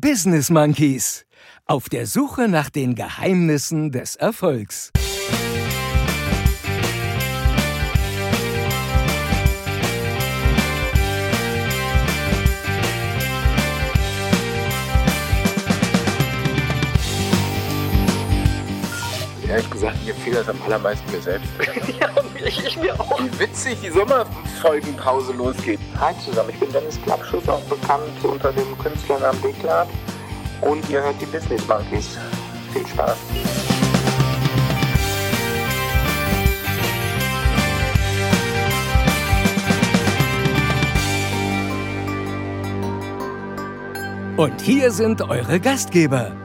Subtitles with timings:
[0.00, 1.26] Business Monkeys.
[1.66, 4.92] Auf der Suche nach den Geheimnissen des Erfolgs.
[19.48, 21.48] Ehrlich gesagt, mir fehlt das am allermeisten mir selbst.
[22.00, 22.08] Ja,
[22.48, 23.20] ich, ich mir auch.
[23.20, 25.80] Wie witzig die Sommerfolgenpause losgeht.
[26.00, 29.88] Hi zusammen, ich bin Dennis Klappschuss, auch bekannt unter dem Künstlernamen Deklat.
[30.60, 32.18] Und ihr hört die Business Monkeys.
[32.72, 33.16] Viel Spaß.
[44.36, 46.36] Und hier sind eure Gastgeber,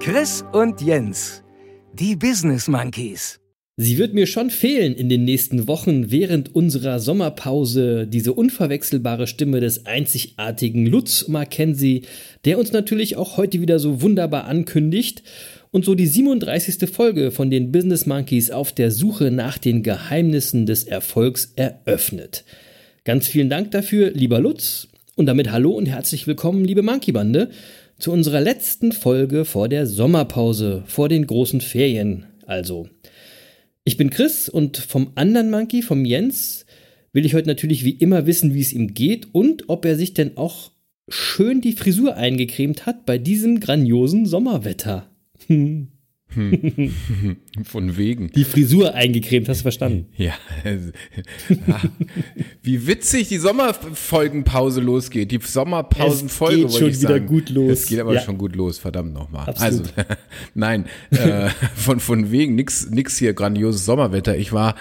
[0.00, 1.44] Chris und Jens,
[1.92, 3.41] die Business Monkeys.
[3.78, 9.60] Sie wird mir schon fehlen in den nächsten Wochen während unserer Sommerpause, diese unverwechselbare Stimme
[9.60, 12.02] des einzigartigen Lutz Mackenzie,
[12.44, 15.22] der uns natürlich auch heute wieder so wunderbar ankündigt
[15.70, 16.86] und so die 37.
[16.90, 22.44] Folge von den Business Monkeys auf der Suche nach den Geheimnissen des Erfolgs eröffnet.
[23.04, 27.48] Ganz vielen Dank dafür, lieber Lutz, und damit hallo und herzlich willkommen, liebe Monkey Bande,
[27.98, 32.86] zu unserer letzten Folge vor der Sommerpause, vor den großen Ferien also.
[33.84, 36.66] Ich bin Chris und vom anderen Monkey, vom Jens,
[37.12, 40.14] will ich heute natürlich wie immer wissen, wie es ihm geht und ob er sich
[40.14, 40.70] denn auch
[41.08, 45.10] schön die Frisur eingecremt hat bei diesem grandiosen Sommerwetter.
[46.34, 47.36] Hm.
[47.64, 48.30] Von wegen.
[48.32, 50.06] Die Frisur eingecremt, hast du verstanden?
[50.16, 50.32] Ja.
[50.64, 51.80] ja.
[52.62, 55.30] Wie witzig die Sommerfolgenpause losgeht.
[55.30, 56.66] Die Sommerpausenfolge.
[56.66, 57.26] Es geht schon wieder sagen.
[57.26, 57.70] gut los.
[57.72, 58.20] Es geht aber Ja.
[58.22, 59.52] schon gut los, verdammt nochmal.
[59.58, 59.82] Also,
[60.54, 64.36] nein, äh, von, von wegen nix, nix hier grandioses Sommerwetter.
[64.36, 64.74] Ich war,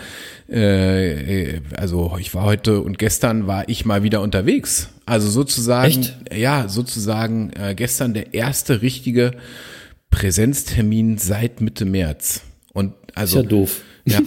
[0.50, 4.90] äh, äh, also ich war heute und gestern war ich mal wieder unterwegs.
[5.06, 6.16] Also sozusagen, Echt?
[6.36, 9.32] ja, sozusagen äh, gestern der erste richtige
[10.12, 12.42] Präsenztermin seit Mitte März.
[12.74, 13.82] Und also Ist ja doof.
[14.06, 14.20] ja,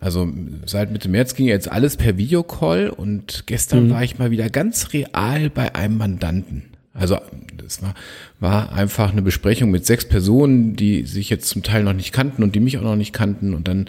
[0.00, 0.28] also
[0.66, 3.90] seit Mitte März ging jetzt alles per Videocall und gestern Mhm.
[3.90, 6.64] war ich mal wieder ganz real bei einem Mandanten.
[6.92, 7.18] Also
[7.56, 7.94] das war,
[8.40, 12.42] war einfach eine Besprechung mit sechs Personen, die sich jetzt zum Teil noch nicht kannten
[12.42, 13.54] und die mich auch noch nicht kannten.
[13.54, 13.88] Und dann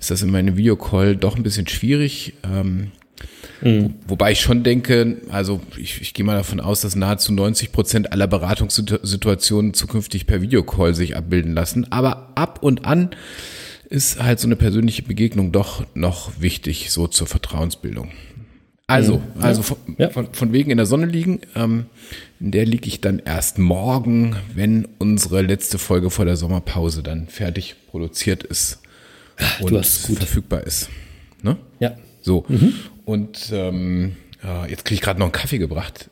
[0.00, 2.34] ist das in meinem Videocall doch ein bisschen schwierig.
[2.44, 2.92] Ähm,
[3.62, 3.94] Mhm.
[4.06, 8.12] Wobei ich schon denke, also ich, ich gehe mal davon aus, dass nahezu 90 Prozent
[8.12, 11.90] aller Beratungssituationen zukünftig per Videocall sich abbilden lassen.
[11.90, 13.10] Aber ab und an
[13.88, 18.10] ist halt so eine persönliche Begegnung doch noch wichtig, so zur Vertrauensbildung.
[18.88, 20.10] Also, also von, Ja.
[20.10, 21.86] von, von wegen in der Sonne liegen, ähm,
[22.38, 27.26] in der liege ich dann erst morgen, wenn unsere letzte Folge vor der Sommerpause dann
[27.26, 28.78] fertig produziert ist
[29.60, 30.18] und es gut.
[30.18, 30.88] verfügbar ist.
[31.42, 31.56] Ne?
[31.80, 31.96] Ja.
[32.22, 32.44] So.
[33.06, 34.16] Und ähm,
[34.68, 36.10] jetzt kriege ich gerade noch einen Kaffee gebracht.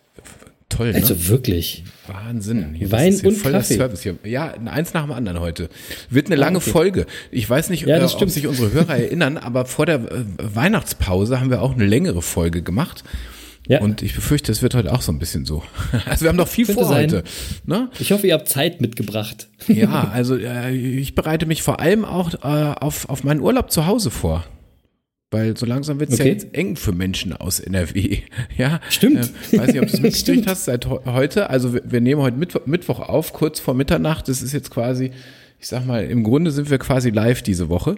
[0.68, 0.96] Toll, ne?
[0.96, 1.84] Also wirklich.
[2.06, 2.74] Wahnsinn.
[2.74, 3.74] Hier, Wein und voll Kaffee.
[3.74, 4.16] Service hier.
[4.24, 5.68] Ja, eins nach dem anderen heute.
[6.10, 6.70] Wird eine lange okay.
[6.70, 7.06] Folge.
[7.30, 11.40] Ich weiß nicht, Ja, äh, ob sich unsere Hörer erinnern, aber vor der äh, Weihnachtspause
[11.40, 13.04] haben wir auch eine längere Folge gemacht.
[13.66, 13.80] Ja.
[13.80, 15.62] Und ich befürchte, es wird heute auch so ein bisschen so.
[16.06, 17.04] Also wir haben noch viel Könnte vor sein.
[17.04, 17.24] heute.
[17.64, 17.88] Ne?
[17.98, 19.48] Ich hoffe, ihr habt Zeit mitgebracht.
[19.68, 23.86] Ja, also äh, ich bereite mich vor allem auch äh, auf, auf meinen Urlaub zu
[23.86, 24.44] Hause vor.
[25.34, 26.32] Weil so langsam wird es ja Okay.
[26.32, 28.18] jetzt eng für Menschen aus NRW.
[28.56, 29.30] Ja, Stimmt.
[29.52, 31.50] Äh, weiß nicht, ob du es mitgekriegt hast seit he- heute.
[31.50, 34.28] Also wir, wir nehmen heute Mittwoch, Mittwoch auf, kurz vor Mitternacht.
[34.28, 35.10] Das ist jetzt quasi,
[35.60, 37.96] ich sag mal, im Grunde sind wir quasi live diese Woche.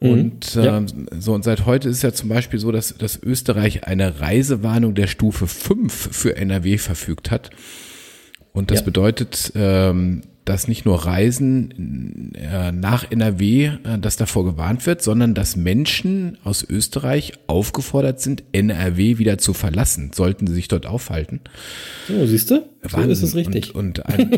[0.00, 0.78] Und Ja.
[0.78, 0.86] ähm,
[1.18, 5.06] so und seit heute ist ja zum Beispiel so, dass, dass Österreich eine Reisewarnung der
[5.06, 7.50] Stufe 5 für NRW verfügt hat.
[8.52, 8.84] Und das Ja.
[8.84, 15.34] bedeutet, ähm, dass nicht nur Reisen äh, nach NRW, äh, dass davor gewarnt wird, sondern
[15.34, 21.40] dass Menschen aus Österreich aufgefordert sind, NRW wieder zu verlassen, sollten sie sich dort aufhalten.
[22.08, 22.64] So, siehst du?
[22.88, 23.74] So ist es richtig.
[23.74, 24.32] Und, und, ein,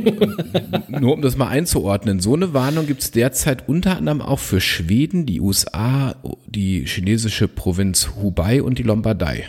[0.88, 4.38] und nur um das mal einzuordnen, so eine Warnung gibt es derzeit unter anderem auch
[4.38, 6.16] für Schweden, die USA,
[6.46, 9.44] die chinesische Provinz Hubei und die Lombardei.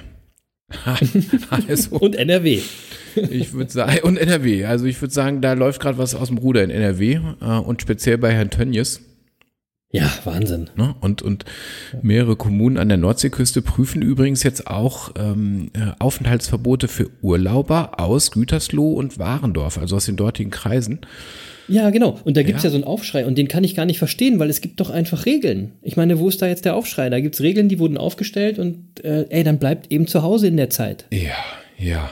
[1.68, 2.62] also, Und NRW.
[3.16, 4.66] ich würde sagen, und NRW.
[4.66, 7.82] Also ich würde sagen, da läuft gerade was aus dem Ruder in NRW äh, und
[7.82, 9.02] speziell bei Herrn Tönjes.
[9.92, 10.70] Ja, Wahnsinn.
[10.76, 10.96] Ne?
[11.00, 11.46] Und, und
[12.02, 18.32] mehrere Kommunen an der Nordseeküste prüfen übrigens jetzt auch ähm, äh, Aufenthaltsverbote für Urlauber aus
[18.32, 21.00] Gütersloh und Warendorf, also aus den dortigen Kreisen.
[21.68, 22.20] Ja, genau.
[22.24, 22.68] Und da gibt's Ja.
[22.68, 22.72] ja.
[22.72, 25.26] so einen Aufschrei und den kann ich gar nicht verstehen, weil es gibt doch einfach
[25.26, 25.72] Regeln.
[25.82, 27.10] Ich meine, wo ist da jetzt der Aufschrei?
[27.10, 30.58] Da gibt's Regeln, die wurden aufgestellt und äh, ey, dann bleibt eben zu Hause in
[30.58, 31.06] der Zeit.
[31.12, 31.36] Ja,
[31.78, 32.10] ja.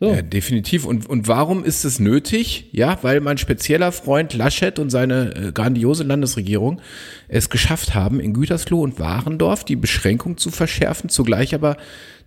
[0.00, 0.10] So.
[0.12, 0.86] Ja, definitiv.
[0.86, 2.68] Und, und warum ist es nötig?
[2.72, 6.80] Ja, weil mein spezieller Freund Laschet und seine äh, grandiose Landesregierung
[7.28, 11.76] es geschafft haben, in Gütersloh und Warendorf die Beschränkung zu verschärfen, zugleich aber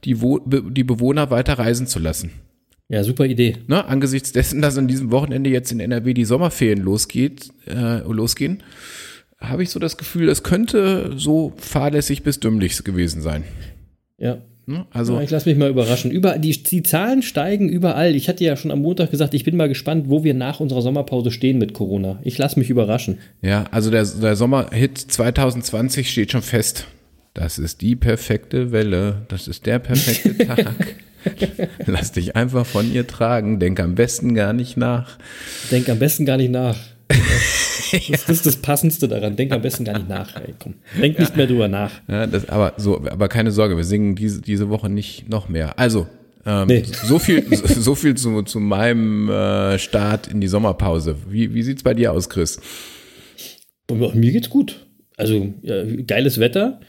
[0.05, 2.31] die, Wo die Bewohner weiter reisen zu lassen.
[2.89, 3.57] Ja, super Idee.
[3.67, 8.63] Ne, angesichts dessen, dass an diesem Wochenende jetzt in NRW die Sommerferien losgeht, äh, losgehen,
[9.39, 13.43] habe ich so das Gefühl, es könnte so fahrlässig bis dümmlich gewesen sein.
[14.17, 14.41] Ja.
[14.65, 14.85] Ne?
[14.91, 16.11] Also ja, ich lasse mich mal überraschen.
[16.11, 18.15] Über, die, die Zahlen steigen überall.
[18.15, 20.81] Ich hatte ja schon am Montag gesagt, ich bin mal gespannt, wo wir nach unserer
[20.81, 22.19] Sommerpause stehen mit Corona.
[22.23, 23.17] Ich lasse mich überraschen.
[23.41, 26.85] Ja, also der, der Sommerhit 2020 steht schon fest.
[27.33, 29.25] Das ist die perfekte Welle.
[29.29, 30.75] Das ist der perfekte Tag.
[31.85, 33.59] Lass dich einfach von ihr tragen.
[33.59, 35.17] Denk am besten gar nicht nach.
[35.71, 36.77] Denk am besten gar nicht nach.
[37.07, 39.35] Das, das ist das Passendste daran.
[39.35, 40.35] Denk am besten gar nicht nach.
[40.35, 40.75] Ey, komm.
[41.01, 41.91] Denk nicht mehr drüber nach.
[42.07, 45.79] Ja, das, aber so, aber keine Sorge, wir singen diese, diese Woche nicht noch mehr.
[45.79, 46.07] Also,
[46.45, 46.83] ähm, Nee.
[46.85, 51.15] so viel, so viel zu, zu meinem äh, Start in die Sommerpause.
[51.29, 52.59] Wie, wie sieht's bei dir aus, Chris?
[53.89, 54.85] Mir geht's gut.
[55.15, 56.79] Also, ja, geiles Wetter.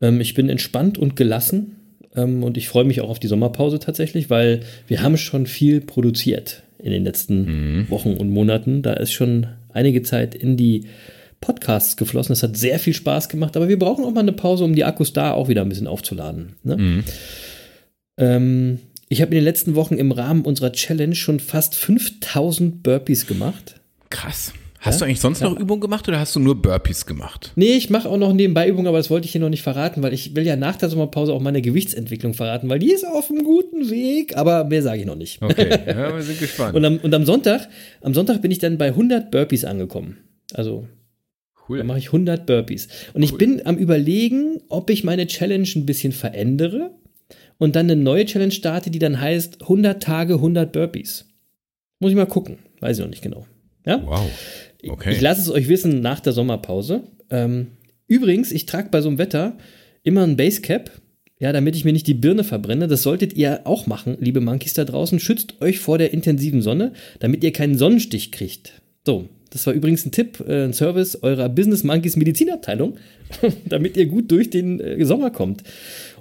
[0.00, 1.75] Ähm, ich bin entspannt und gelassen.
[2.16, 5.80] Ähm, und ich freue mich auch auf die Sommerpause tatsächlich, weil wir haben schon viel
[5.80, 8.82] produziert in den letzten Wochen und Monaten.
[8.82, 10.86] Da ist schon einige Zeit in die
[11.40, 12.32] Podcasts geflossen.
[12.32, 14.84] Das hat sehr viel Spaß gemacht, aber wir brauchen auch mal eine Pause, um die
[14.84, 16.56] Akkus da auch wieder ein bisschen aufzuladen.
[16.64, 17.04] Ne?
[18.18, 18.78] Ähm,
[19.08, 23.80] ich habe in den letzten Wochen im Rahmen unserer Challenge schon fast 5000 Burpees gemacht.
[24.10, 24.52] Krass.
[24.86, 27.52] Hast du eigentlich sonst noch Übungen gemacht oder hast du nur Burpees gemacht?
[27.56, 30.02] Nee, ich mache auch noch nebenbei Übungen, aber das wollte ich hier noch nicht verraten,
[30.02, 33.30] weil ich will ja nach der Sommerpause auch meine Gewichtsentwicklung verraten, weil die ist auf
[33.30, 35.42] einem guten Weg, aber mehr sage ich noch nicht.
[35.42, 36.76] Okay, ja, wir sind gespannt.
[36.76, 37.68] Und am, und am Sonntag,
[38.00, 40.18] am Sonntag bin ich dann bei 100 Burpees angekommen.
[40.54, 40.86] Also,
[41.68, 41.78] cool.
[41.78, 42.88] da mache ich 100 Burpees.
[43.12, 46.92] Und ich bin am überlegen, ob ich meine Challenge ein bisschen verändere
[47.58, 51.26] und dann eine neue Challenge starte, die dann heißt 100 Tage, 100 Burpees.
[51.98, 52.58] Muss ich mal gucken.
[52.80, 53.46] Weiß ich noch nicht genau.
[53.86, 54.02] Ja?
[54.04, 54.28] Wow.
[54.88, 55.12] Okay.
[55.12, 57.02] Ich lasse es euch wissen nach der Sommerpause.
[57.30, 57.68] Ähm,
[58.06, 59.56] übrigens, ich trage bei so einem Wetter
[60.02, 60.90] immer ein Basecap,
[61.38, 62.88] ja, damit ich mir nicht die Birne verbrenne.
[62.88, 65.20] Das solltet ihr auch machen, liebe Monkeys da draußen.
[65.20, 68.80] Schützt euch vor der intensiven Sonne, damit ihr keinen Sonnenstich kriegt.
[69.04, 72.96] So, das war übrigens ein Tipp, äh, ein Service eurer Business Monkeys Medizinabteilung,
[73.68, 75.62] damit ihr gut durch den äh, Sommer kommt.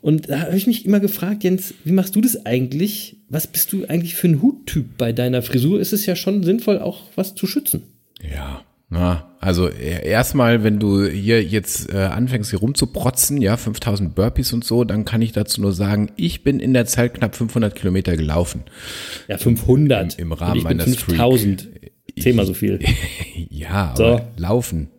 [0.01, 3.17] Und da habe ich mich immer gefragt, Jens, wie machst du das eigentlich?
[3.29, 5.79] Was bist du eigentlich für ein Huttyp bei deiner Frisur?
[5.79, 7.83] Ist es ja schon sinnvoll, auch was zu schützen.
[8.21, 14.15] Ja, na, also e- erstmal, wenn du hier jetzt äh, anfängst, hier rumzuprotzen, ja, 5000
[14.15, 17.35] Burpees und so, dann kann ich dazu nur sagen, ich bin in der Zeit knapp
[17.35, 18.63] 500 Kilometer gelaufen.
[19.27, 20.15] Ja, 500.
[20.19, 21.67] Im- im Rahmen meiner 5000.
[22.19, 22.79] Zehnmal so viel.
[23.49, 24.05] Ja, So.
[24.05, 24.89] aber laufen,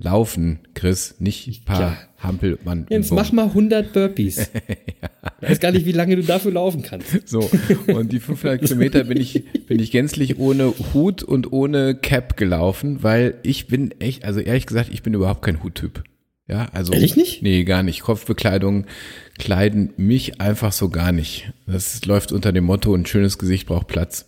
[0.00, 1.98] laufen, Chris, nicht ein paar Ja.
[2.18, 2.86] Hampelmann.
[2.90, 4.50] Jens, mach mal 100 Burpees.
[5.42, 7.26] Ich weiß gar nicht, wie lange du dafür laufen kannst.
[7.26, 7.50] So,
[7.86, 13.02] und die 500 Kilometer bin ich, bin ich gänzlich ohne Hut und ohne Cap gelaufen,
[13.02, 16.04] weil ich bin echt, also ehrlich gesagt, ich bin überhaupt kein Huttyp.
[16.46, 16.92] Ja, also.
[16.92, 17.42] Ehrlich nicht?
[17.42, 18.02] Nee, gar nicht.
[18.02, 18.84] Kopfbekleidung
[19.38, 21.52] kleiden mich einfach so gar nicht.
[21.66, 24.26] Das läuft unter dem Motto, ein schönes Gesicht braucht Platz.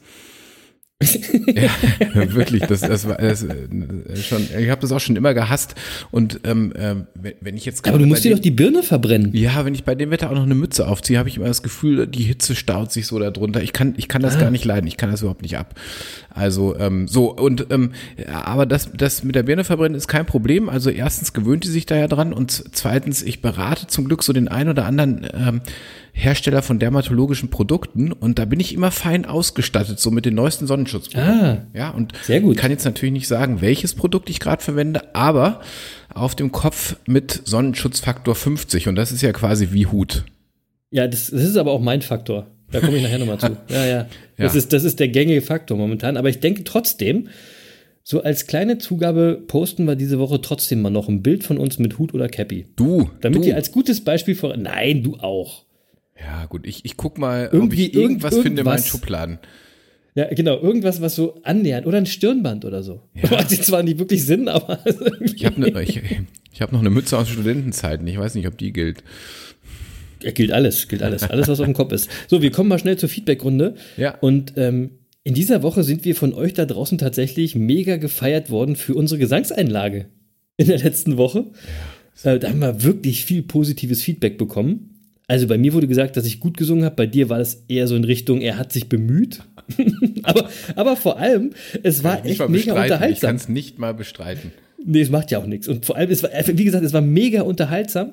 [1.55, 1.71] ja,
[2.35, 3.57] wirklich, das, das war das, äh,
[4.17, 5.75] schon, ich habe das auch schon immer gehasst.
[6.11, 9.35] Und ähm, ähm, wenn, ich jetzt Aber du musst dir doch die Birne verbrennen.
[9.35, 11.63] ja, wenn ich bei dem Wetter auch noch eine Mütze aufziehe, habe ich immer das
[11.63, 13.63] Gefühl, die Hitze staut sich so darunter.
[13.63, 14.87] Ich kann, ich kann das gar nicht leiden.
[14.87, 15.75] Ich kann das überhaupt nicht ab.
[16.31, 17.93] Also ähm, so und ähm,
[18.31, 20.69] aber das, das mit der Birne verbrennen ist kein Problem.
[20.69, 24.33] Also erstens gewöhnt die sich da ja dran und zweitens ich berate zum Glück so
[24.33, 25.61] den ein oder anderen ähm,
[26.15, 30.67] Hersteller von dermatologischen Produkten und da bin ich immer fein ausgestattet, so mit den neuesten
[30.67, 31.41] Sonnenschutzprodukten.
[31.45, 32.57] Ah, Ja, und Sehr gut.
[32.59, 35.61] kann jetzt natürlich nicht sagen, welches Produkt ich gerade verwende, aber
[36.15, 40.25] auf dem Kopf mit Sonnenschutzfaktor 50 und das ist ja quasi wie Hut.
[40.91, 42.47] ja, das, das ist aber auch mein Faktor.
[42.71, 43.57] Da komme ich nachher nochmal zu.
[43.69, 44.07] Ja, ja.
[44.39, 44.59] Das, Ja.
[44.59, 46.17] Ist, das ist der gängige Faktor momentan.
[46.17, 47.29] Aber ich denke trotzdem,
[48.03, 51.79] so als kleine Zugabe posten wir diese Woche trotzdem mal noch ein Bild von uns
[51.79, 52.67] mit Hut oder Cappy.
[52.77, 53.49] Du, Damit du.
[53.49, 54.57] ihr als gutes Beispiel vor.
[54.57, 55.65] Nein, du auch.
[56.19, 58.89] Ja, gut, ich, ich guck mal, ob Irgendwie ich irgendwas irgend- finde in meinen irgendwas.
[58.91, 59.39] Schubladen.
[60.15, 61.87] Ja, genau, irgendwas, was so annähernd.
[61.87, 63.01] Oder ein Stirnband oder so.
[63.31, 64.79] Macht jetzt zwar nicht wirklich Sinn, aber.
[65.25, 66.01] Ich habe ne, ich,
[66.53, 68.07] ich hab noch eine Mütze aus Studentenzeiten.
[68.07, 69.03] Ich weiß nicht, ob die gilt.
[70.23, 72.11] Ja, gilt alles, gilt alles, alles, was auf dem Kopf ist.
[72.29, 73.75] So, wir kommen mal schnell zur Feedbackrunde.
[73.97, 74.17] Ja.
[74.19, 74.91] Und ähm,
[75.25, 79.19] in dieser Woche sind wir von euch da draußen tatsächlich mega gefeiert worden für unsere
[79.19, 80.07] Gesangseinlage
[80.59, 81.47] in der letzten Woche.
[82.23, 84.92] Äh, da haben wir wirklich viel positives Feedback bekommen.
[85.33, 86.95] Also bei mir wurde gesagt, dass ich gut gesungen habe.
[86.95, 89.41] Bei dir war es eher so in Richtung, er hat sich bemüht.
[90.25, 92.55] aber, aber vor allem, es war echt mega bestreiten.
[92.55, 93.37] Ich kann unterhaltsam.
[93.37, 94.53] es nicht mal bestreiten.
[94.85, 95.69] Nee, es macht ja auch nichts.
[95.69, 98.13] Und vor allem, es war, wie gesagt, es war mega unterhaltsam.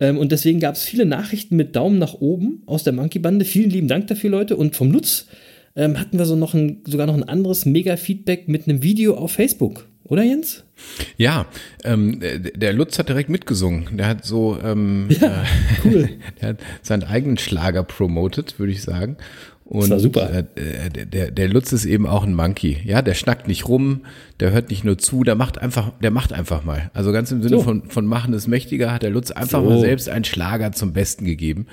[0.00, 3.46] Ähm, und deswegen gab es viele Nachrichten mit Daumen nach oben aus der Monkey-Bande.
[3.46, 4.54] Vielen lieben Dank dafür, Leute.
[4.54, 5.28] Und vom Lutz
[5.76, 9.32] ähm, hatten wir so noch ein, sogar noch ein anderes Mega-Feedback mit einem Video auf
[9.32, 9.88] Facebook.
[10.04, 10.64] Oder Jens?
[11.16, 11.46] Ja,
[11.84, 13.96] ähm, der Lutz hat direkt mitgesungen.
[13.96, 15.44] Der hat so, ähm, Ja, äh,
[15.84, 16.08] cool.
[16.40, 19.16] der hat seinen eigenen Schlager promotet, würde ich sagen.
[19.64, 20.28] Und war super.
[20.32, 20.44] Äh,
[20.90, 22.78] der, der, der Lutz ist eben auch ein Monkey.
[22.84, 24.00] Ja, der schnackt nicht rum,
[24.40, 26.90] der hört nicht nur zu, der macht einfach, der macht einfach mal.
[26.92, 27.62] Also ganz im Sinne So.
[27.62, 29.70] von, von Machen ist mächtiger hat der Lutz einfach So.
[29.70, 31.66] mal selbst einen Schlager zum Besten gegeben.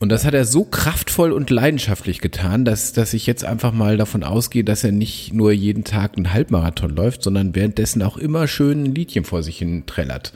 [0.00, 3.96] Und das hat er so kraftvoll und leidenschaftlich getan, dass, dass ich jetzt einfach mal
[3.96, 8.46] davon ausgehe, dass er nicht nur jeden Tag einen Halbmarathon läuft, sondern währenddessen auch immer
[8.46, 10.32] schön ein Liedchen vor sich hin trällert.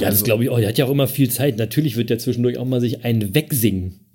[0.00, 0.58] Ja, Also das glaube ich auch.
[0.58, 1.56] Der hat ja auch immer viel Zeit.
[1.56, 4.00] Natürlich wird der zwischendurch auch mal sich einen wegsingen.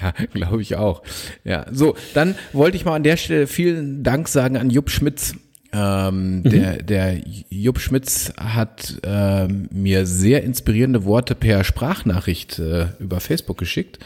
[0.00, 1.02] ja, glaube ich auch.
[1.44, 5.34] Ja, so, dann wollte ich mal an der Stelle vielen Dank sagen an Jupp Schmitz.
[5.74, 13.18] Ähm, der, der Jupp Schmitz hat ähm, mir sehr inspirierende Worte per Sprachnachricht äh, über
[13.18, 13.98] Facebook geschickt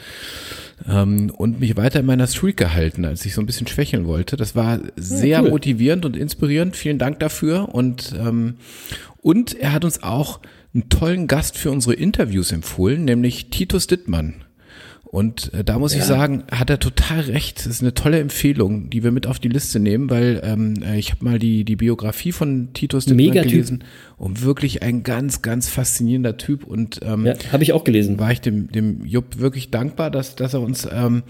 [0.89, 4.37] ähm, und mich weiter in meiner Streak gehalten, als ich so ein bisschen schwächeln wollte.
[4.37, 5.51] Das war sehr cool.
[5.51, 6.75] motivierend und inspirierend.
[6.75, 7.75] Vielen Dank dafür.
[7.75, 8.57] Und, ähm,
[9.21, 10.41] und er hat uns auch
[10.73, 14.45] einen tollen Gast für unsere Interviews empfohlen, nämlich Titus Dittmann.
[15.11, 17.61] Und äh, da muss ich sagen, hat er total recht.
[17.61, 20.99] Das ist eine tolle Empfehlung, die wir mit auf die Liste nehmen, weil ähm, äh,
[20.99, 23.51] ich habe mal die, die Biografie von Titus Megatyp.
[23.51, 23.85] gelesen
[24.19, 26.65] und wirklich ein ganz, ganz faszinierender Typ.
[26.65, 28.19] Und ähm, Ja, habe ich auch gelesen.
[28.19, 31.23] war ich dem, dem Jupp wirklich dankbar, dass, dass er uns ähm,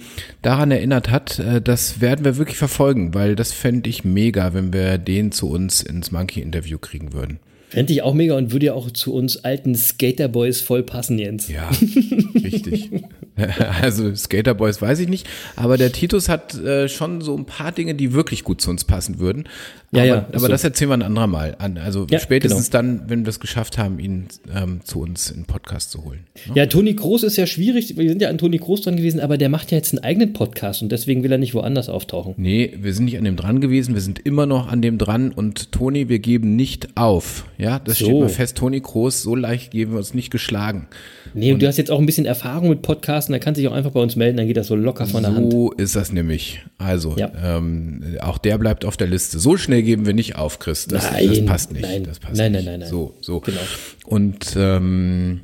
[0.43, 1.39] daran erinnert hat.
[1.39, 5.49] Äh, das werden wir wirklich verfolgen, weil das fände ich mega, wenn wir den zu
[5.49, 7.39] uns ins Monkey-Interview kriegen würden.
[7.69, 11.49] Fände ich auch mega und würde ja auch zu uns alten Skaterboys voll passen, Jens.
[11.49, 11.69] Ja,
[12.43, 12.91] richtig.
[13.83, 15.27] Also Skaterboys weiß ich nicht,
[15.57, 18.85] aber der Titus hat äh, schon so ein paar Dinge, die wirklich gut zu uns
[18.85, 19.45] passen würden.
[19.91, 20.49] Ja, aber, ja, aber so.
[20.49, 21.79] das erzählen wir ein andermal an.
[21.79, 22.83] Also Ja, spätestens genau.
[22.83, 26.21] dann, wenn wir es geschafft haben, ihn ähm, zu uns in den Podcast zu holen.
[26.55, 27.97] Ja, Toni Kroos ist ja schwierig.
[27.97, 30.33] Wir sind ja an Toni Kroos dran gewesen, aber der macht ja jetzt einen eigenen
[30.35, 32.35] Podcast und deswegen will er nicht woanders auftauchen.
[32.37, 35.33] Nee, wir sind nicht an dem dran gewesen, wir sind immer noch an dem dran
[35.33, 37.47] und Toni, wir geben nicht auf.
[37.57, 38.05] Ja, das So.
[38.07, 40.89] steht mal fest, Toni Kroos, so leicht geben wir uns nicht geschlagen.
[41.35, 43.69] Nee, und du hast jetzt auch ein bisschen Erfahrung mit Podcasten, da kannst du dich
[43.71, 45.53] auch einfach bei uns melden, dann geht das so locker von der Hand.
[45.53, 46.61] So ist das nämlich.
[46.79, 47.31] Also, Ja.
[47.43, 49.39] ähm, auch der bleibt auf der Liste.
[49.39, 50.87] So schnell geben wir nicht auf, Chris.
[50.87, 51.83] Das, das Nein, passt nicht.
[51.83, 52.89] nein, das passt nein, nein, nein, nein.
[52.89, 53.41] So, so.
[53.41, 53.61] Genau.
[54.07, 55.41] Und ähm,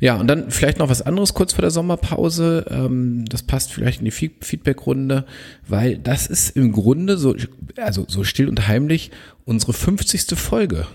[0.00, 2.66] ja, und dann vielleicht noch was anderes kurz vor der Sommerpause.
[2.70, 5.24] Ähm, das passt vielleicht in die Fe- Feedback-Runde,
[5.66, 7.34] weil das ist im Grunde so,
[7.76, 9.10] also so still und heimlich
[9.46, 10.36] unsere 50.
[10.38, 10.86] Folge.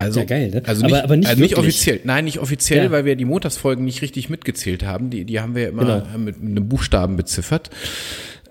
[0.00, 0.62] Also, Ja, geil, ne?
[0.66, 2.00] also Aber- nicht, aber nicht also nicht offiziell.
[2.04, 2.90] Nein, nicht offiziell, Ja.
[2.90, 5.10] weil wir die Montagsfolgen nicht richtig mitgezählt haben.
[5.10, 6.18] Die, die haben wir immer Genau.
[6.18, 7.68] mit einem Buchstaben beziffert.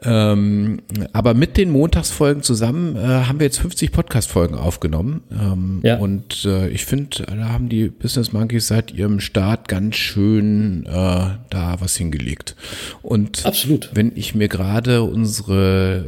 [0.03, 0.79] Ähm,
[1.11, 5.21] aber mit den Montagsfolgen zusammen äh, haben wir jetzt 50 Podcast-Folgen aufgenommen.
[5.31, 5.97] Ähm, Ja.
[5.97, 10.91] Und äh, ich finde, da haben die Business Monkeys seit ihrem Start ganz schön äh,
[10.91, 12.55] da was hingelegt.
[13.01, 13.89] Und Absolut.
[13.93, 16.05] wenn ich mir gerade unsere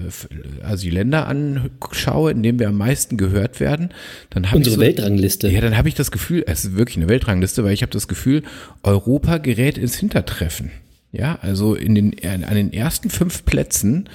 [0.64, 3.90] also die Länder anschaue, in denen wir am meisten gehört werden,
[4.30, 5.50] dann habe ich Unsere so, Weltrangliste.
[5.50, 8.08] Ja, dann habe ich das Gefühl, es ist wirklich eine Weltrangliste, weil ich habe das
[8.08, 8.44] Gefühl,
[8.84, 10.72] Europa gerät ins Hintertreffen.
[11.14, 14.08] Ja, also in den, an den ersten fünf Plätzen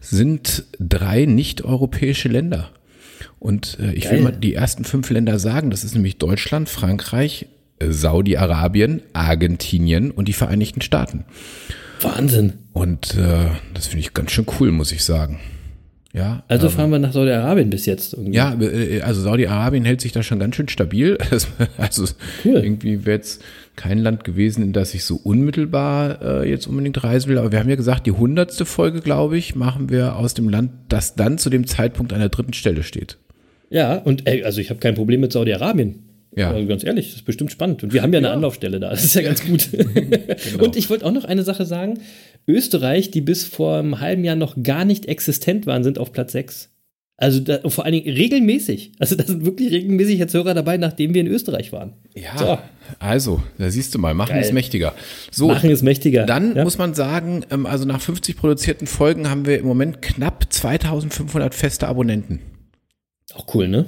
[0.00, 2.70] sind drei nicht-europäische Länder.
[3.40, 4.22] Und äh, ich will Geil.
[4.22, 5.70] mal die ersten fünf Länder sagen.
[5.70, 7.46] Das ist nämlich Deutschland, Frankreich,
[7.80, 11.24] äh, Saudi-Arabien, Argentinien und die Vereinigten Staaten.
[12.00, 12.54] Wahnsinn.
[12.72, 15.40] Und äh, das finde ich ganz schön cool, muss ich sagen.
[16.12, 18.12] Ja, Also fahren wir nach Saudi-Arabien bis jetzt.
[18.14, 18.36] Irgendwie.
[18.36, 21.18] ja, äh, also Saudi-Arabien hält sich da schon ganz schön stabil.
[21.76, 22.04] Also
[22.44, 22.58] Cool.
[22.62, 23.42] irgendwie wäre jetzt
[23.76, 27.38] kein Land gewesen, in das ich so unmittelbar äh, jetzt unbedingt reisen will.
[27.38, 30.70] Aber wir haben ja gesagt, die hundertste Folge, glaube ich, machen wir aus dem Land,
[30.88, 33.18] das dann zu dem Zeitpunkt an der dritten Stelle steht.
[33.70, 36.04] Ja, und ey, also ich habe kein Problem mit Saudi-Arabien.
[36.36, 36.50] Ja.
[36.50, 37.82] Also ganz ehrlich, das ist bestimmt spannend.
[37.82, 38.90] Und wir haben ja eine Anlaufstelle da.
[38.90, 39.68] Das ist ja ganz gut.
[40.44, 40.64] Genau.
[40.64, 42.00] Und ich wollte auch noch eine Sache sagen.
[42.46, 46.32] Österreich, die bis vor einem halben Jahr noch gar nicht existent waren, sind auf Platz
[46.32, 46.73] 6.
[47.16, 48.92] Also da, vor allen Dingen regelmäßig.
[48.98, 51.92] Also da sind wirklich regelmäßig jetzt Hörer dabei, nachdem wir in Österreich waren.
[52.14, 52.58] Ja, So.
[52.98, 54.42] also, da siehst du mal, machen Geil.
[54.42, 54.94] ist mächtiger.
[55.30, 56.26] So, Machen ist mächtiger.
[56.26, 56.64] Dann ja?
[56.64, 61.54] muss man sagen, ähm, also nach 50 produzierten Folgen haben wir im Moment knapp 2500
[61.54, 62.40] feste Abonnenten.
[63.34, 63.86] Auch cool, ne?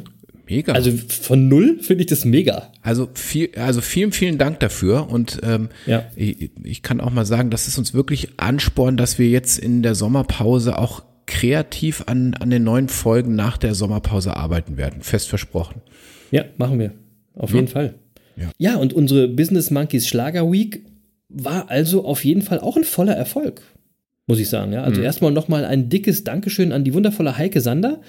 [0.49, 0.75] Mega.
[0.75, 2.71] Also von null finde ich das mega.
[2.81, 5.11] Also viel, also vielen, vielen Dank dafür.
[5.11, 6.05] Und ähm, Ja.
[6.15, 9.83] ich, ich kann auch mal sagen, das ist uns wirklich Ansporn, dass wir jetzt in
[9.83, 15.03] der Sommerpause auch kreativ an, an den neuen Folgen nach der Sommerpause arbeiten werden.
[15.03, 15.83] Fest versprochen.
[16.31, 16.93] Ja, machen wir.
[17.35, 17.95] Auf jeden Fall.
[18.37, 18.51] Ja.
[18.59, 20.83] Ja, und unsere Business Monkeys Schlager Week
[21.29, 23.63] war also auf jeden Fall auch ein voller Erfolg,
[24.27, 24.73] muss ich sagen.
[24.73, 28.01] Ja, also erstmal nochmal ein dickes Dankeschön an die wundervolle Heike Sander,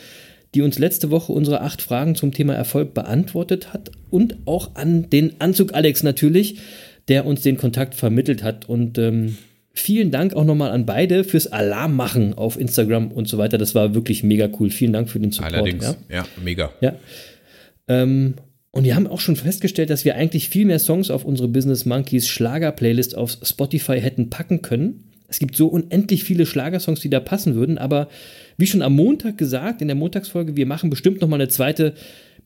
[0.53, 5.09] die uns letzte Woche unsere acht Fragen zum Thema Erfolg beantwortet hat und auch an
[5.09, 6.59] den Anzug Alex natürlich,
[7.07, 9.37] der uns den Kontakt vermittelt hat und ähm,
[9.79, 13.59] Vielen Dank auch nochmal an beide fürs Alarm machen auf Instagram und so weiter.
[13.59, 14.71] Das war wirklich mega cool.
[14.71, 15.53] Vielen Dank für den Support.
[15.53, 15.95] Allerdings, Ja?
[16.09, 16.71] ja, mega.
[16.81, 16.95] Ja.
[17.87, 18.33] Ähm,
[18.71, 21.85] und wir haben auch schon festgestellt, dass wir eigentlich viel mehr Songs auf unsere Business
[21.85, 25.11] Monkeys Schlager-Playlist auf Spotify hätten packen können.
[25.27, 28.07] Es gibt so unendlich viele Schlagersongs, die da passen würden, aber
[28.57, 31.93] wie schon am Montag gesagt, in der Montagsfolge, wir machen bestimmt noch mal eine zweite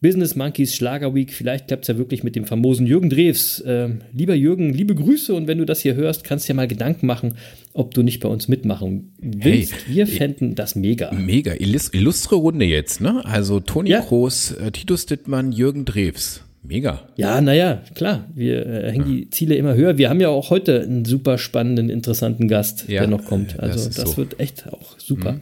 [0.02, 1.32] Business Monkeys Schlager Week.
[1.32, 3.64] Vielleicht klappt es ja wirklich mit dem famosen Jürgen Drews.
[3.68, 6.68] Ähm, lieber Jürgen, liebe Grüße und wenn du das hier hörst, kannst du ja mal
[6.68, 7.36] Gedanken machen,
[7.74, 9.74] ob du nicht bei uns mitmachen willst.
[9.86, 11.12] Hey, wir fänden das mega.
[11.14, 11.54] Mega.
[11.54, 13.24] Illustre Runde jetzt, ne?
[13.26, 14.02] Also Toni ja.
[14.02, 16.42] Kroos, äh, Titus Dittmann, Jürgen Drews.
[16.64, 17.08] Mega.
[17.16, 18.28] Ja, naja, klar.
[18.34, 19.16] Wir äh, hängen ja.
[19.16, 20.00] die Ziele immer höher.
[20.00, 23.60] Wir haben ja auch heute einen super spannenden, interessanten Gast, ja, der noch kommt.
[23.60, 24.18] Also das, das so.
[24.18, 25.34] wird echt auch super.
[25.34, 25.42] Mhm.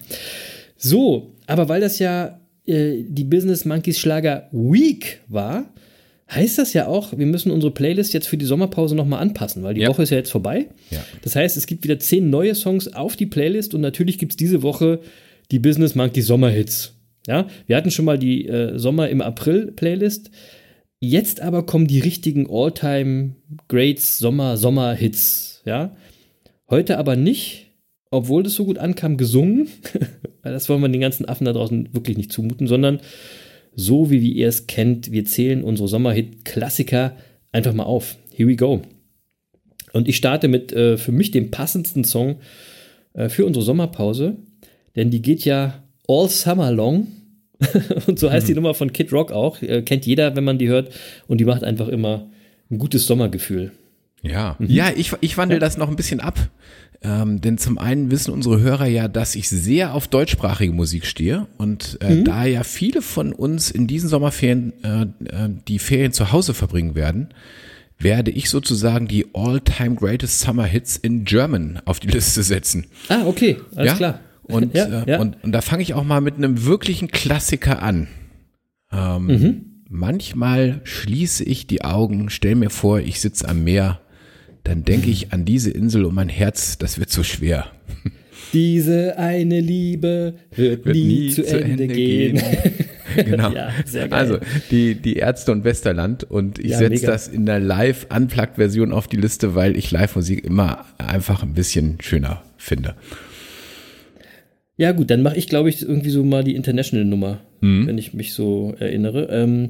[0.75, 5.73] So, aber weil das ja äh, die Business Monkeys Schlager Week war,
[6.29, 9.73] heißt das ja auch, wir müssen unsere Playlist jetzt für die Sommerpause nochmal anpassen, weil
[9.73, 9.89] die ja.
[9.89, 10.67] Woche ist ja jetzt vorbei.
[10.91, 11.03] Ja.
[11.23, 14.37] Das heißt, es gibt wieder zehn neue Songs auf die Playlist und natürlich gibt es
[14.37, 14.99] diese Woche
[15.51, 16.93] die Business Monkeys Sommerhits.
[17.27, 20.31] Ja, wir hatten schon mal die äh, Sommer im April Playlist.
[20.99, 23.35] Jetzt aber kommen die richtigen All-Time
[23.67, 25.61] Greats Sommer Sommer Hits.
[25.65, 25.95] Ja,
[26.69, 27.68] heute aber nicht
[28.11, 29.67] obwohl das so gut ankam, gesungen.
[30.43, 32.99] das wollen wir den ganzen Affen da draußen wirklich nicht zumuten, sondern
[33.75, 37.15] so wie, wie ihr es kennt, wir zählen unsere Sommerhit-Klassiker
[37.51, 38.17] einfach mal auf.
[38.33, 38.81] Here we go.
[39.93, 42.37] Und ich starte mit äh, für mich dem passendsten Song
[43.13, 44.37] äh, für unsere Sommerpause,
[44.95, 47.07] denn die geht ja all summer long.
[48.07, 48.51] und so heißt mhm.
[48.51, 49.61] die Nummer von Kid Rock auch.
[49.61, 50.93] Äh, kennt jeder, wenn man die hört.
[51.27, 52.29] Und die macht einfach immer
[52.71, 53.71] ein gutes Sommergefühl.
[54.21, 54.67] Ja, mhm.
[54.67, 56.39] ja, ich, ich wandle das noch ein bisschen ab.
[57.01, 61.47] Ähm, denn zum einen wissen unsere Hörer ja, dass ich sehr auf deutschsprachige Musik stehe
[61.57, 62.25] und äh, mhm.
[62.25, 66.95] da ja viele von uns in diesen Sommerferien äh, äh, die Ferien zu Hause verbringen
[66.95, 67.29] werden,
[67.99, 72.87] werde ich sozusagen die All-Time Greatest Summer Hits in German auf die Liste setzen.
[73.07, 73.97] Ah, okay, alles ja?
[73.97, 74.19] klar.
[74.43, 75.19] Und, ja, äh, ja.
[75.19, 78.07] und, und da fange ich auch mal mit einem wirklichen Klassiker an.
[78.91, 79.65] Ähm, mhm.
[79.87, 84.01] Manchmal schließe ich die Augen, stell mir vor, ich sitze am Meer
[84.63, 87.67] dann denke ich an diese Insel und mein Herz, das wird so schwer.
[88.53, 92.37] Diese eine Liebe wird, wird nie, nie, zu, zu Ende, Ende, gehen.
[92.37, 92.73] gehen.
[93.25, 93.51] genau.
[93.51, 93.71] ja,
[94.09, 94.39] also
[94.71, 99.17] die, die Ärzte und Westerland und ich ja, setze das in der Live-Unplugged-Version auf die
[99.17, 102.95] Liste, weil ich Live-Musik immer einfach ein bisschen schöner finde.
[104.77, 107.87] Ja gut, dann mache ich glaube ich irgendwie so mal die International-Nummer, mhm.
[107.87, 109.27] wenn ich mich so erinnere.
[109.29, 109.69] Ähm,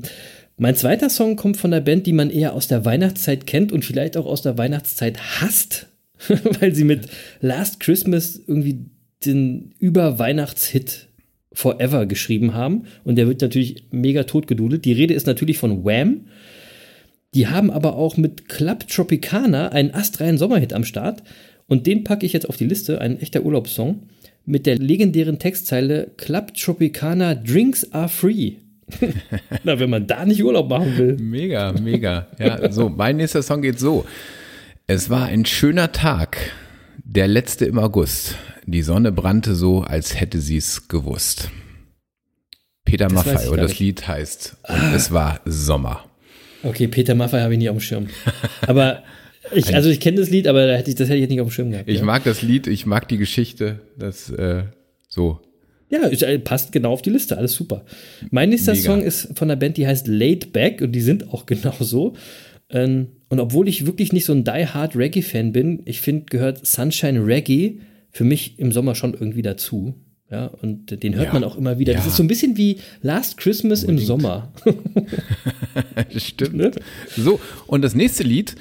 [0.59, 3.85] mein zweiter Song kommt von der Band, die man eher aus der Weihnachtszeit kennt und
[3.85, 5.87] vielleicht auch aus der Weihnachtszeit hasst,
[6.59, 7.07] weil sie mit
[7.39, 8.85] Last Christmas irgendwie
[9.25, 11.07] den Über-Weihnachtshit
[11.53, 12.83] Forever geschrieben haben.
[13.03, 14.85] Und der wird natürlich mega totgedudelt.
[14.85, 16.27] Die Rede ist natürlich von Wham.
[17.33, 21.23] Die haben aber auch mit Club Tropicana einen astreinen Sommerhit am Start.
[21.67, 24.03] Und den packe ich jetzt auf die Liste, ein echter Urlaubssong,
[24.45, 28.55] mit der legendären Textzeile Club Tropicana Drinks are free.
[29.63, 31.17] Na, wenn man da nicht Urlaub machen will.
[31.17, 32.27] Mega, mega.
[32.37, 34.05] Ja, so, mein nächster Song geht so.
[34.87, 36.37] Es war ein schöner Tag,
[37.03, 38.35] der letzte im August.
[38.65, 41.49] Die Sonne brannte so, als hätte sie es gewusst.
[42.85, 44.95] Peter Maffay, und das Lied heißt Und ah.
[44.95, 46.05] es war Sommer.
[46.63, 48.07] Okay, Peter Maffay habe ich nicht auf dem Schirm.
[48.61, 49.03] Aber
[49.51, 51.71] ich, also ich kenne das Lied, aber das hätte ich jetzt nicht auf dem Schirm
[51.71, 51.89] gehabt.
[51.89, 52.05] Ich ja.
[52.05, 54.63] mag das Lied, ich mag die Geschichte, das äh,
[55.07, 55.39] so.
[55.89, 57.83] Ja, äh, passt genau auf die Liste, alles super.
[58.29, 58.83] Mein nächster Mega.
[58.83, 62.13] Song ist von einer Band, die heißt Laid Back und die sind auch genau so.
[62.69, 66.65] Ähm, und obwohl ich wirklich nicht so ein Die Hard Reggae-Fan bin, ich finde, gehört
[66.65, 67.79] Sunshine Reggae
[68.11, 69.95] für mich im Sommer schon irgendwie dazu.
[70.31, 71.33] Ja, und den hört ja.
[71.33, 71.93] man auch immer wieder.
[71.93, 71.97] Ja.
[71.97, 74.01] Das ist so ein bisschen wie Last Christmas Unbedingt.
[74.01, 74.53] im Sommer.
[76.15, 76.53] Stimmt.
[76.53, 76.71] Ne?
[77.17, 78.55] So, und das nächste Lied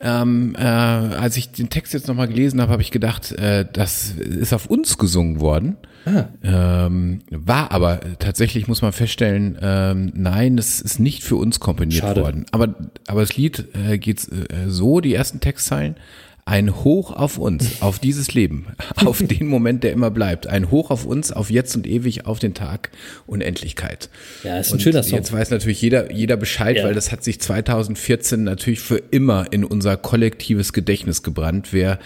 [0.00, 4.10] ähm, äh, als ich den Text jetzt nochmal gelesen habe, habe ich gedacht, äh, das
[4.12, 5.76] ist auf uns gesungen worden.
[6.04, 6.26] Ah.
[6.42, 12.02] Ähm, war aber tatsächlich, muss man feststellen, ähm, nein, das ist nicht für uns komponiert
[12.02, 12.22] Schade.
[12.22, 12.46] worden.
[12.52, 12.74] Aber,
[13.06, 15.96] aber das Lied äh, geht äh, so, die ersten Textzeilen.
[16.46, 20.46] Ein Hoch auf uns, auf dieses Leben, auf den Moment, der immer bleibt.
[20.46, 22.90] Ein Hoch auf uns, auf jetzt und ewig, auf den Tag
[23.26, 24.10] Unendlichkeit.
[24.42, 25.18] Ja, ist ein und schöner Song.
[25.18, 26.84] Jetzt weiß natürlich jeder, jeder Bescheid, ja.
[26.84, 31.68] weil das hat sich 2014 natürlich für immer in unser kollektives Gedächtnis gebrannt.
[31.72, 31.98] Wer,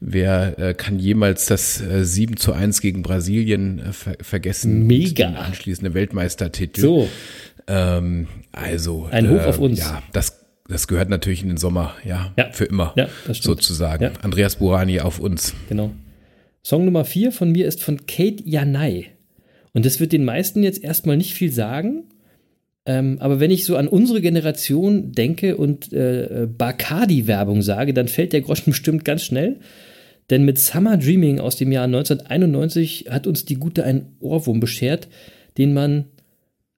[0.00, 4.88] wer äh, kann jemals das äh, 7 zu 1 gegen Brasilien äh, ver vergessen?
[4.88, 5.28] Mega.
[5.28, 6.80] Anschließende Weltmeistertitel.
[6.80, 7.08] So.
[7.68, 9.06] Ähm, also.
[9.12, 9.78] Ein Hoch auf uns.
[9.78, 12.50] Ja, das das gehört natürlich in den Sommer, ja, ja.
[12.52, 14.04] für immer, ja, sozusagen.
[14.04, 14.12] Ja.
[14.22, 15.54] Andreas Burani auf uns.
[15.68, 15.92] Genau.
[16.62, 19.06] Song Nummer vier von mir ist von Kate Janai.
[19.72, 22.04] Und das wird den meisten jetzt erstmal nicht viel sagen.
[22.86, 28.32] Ähm, aber wenn ich so an unsere Generation denke und äh, Bacardi-Werbung sage, dann fällt
[28.32, 29.60] der Groschen bestimmt ganz schnell.
[30.30, 35.08] Denn mit Summer Dreaming aus dem Jahr 1991 hat uns die Gute einen Ohrwurm beschert,
[35.58, 36.06] den man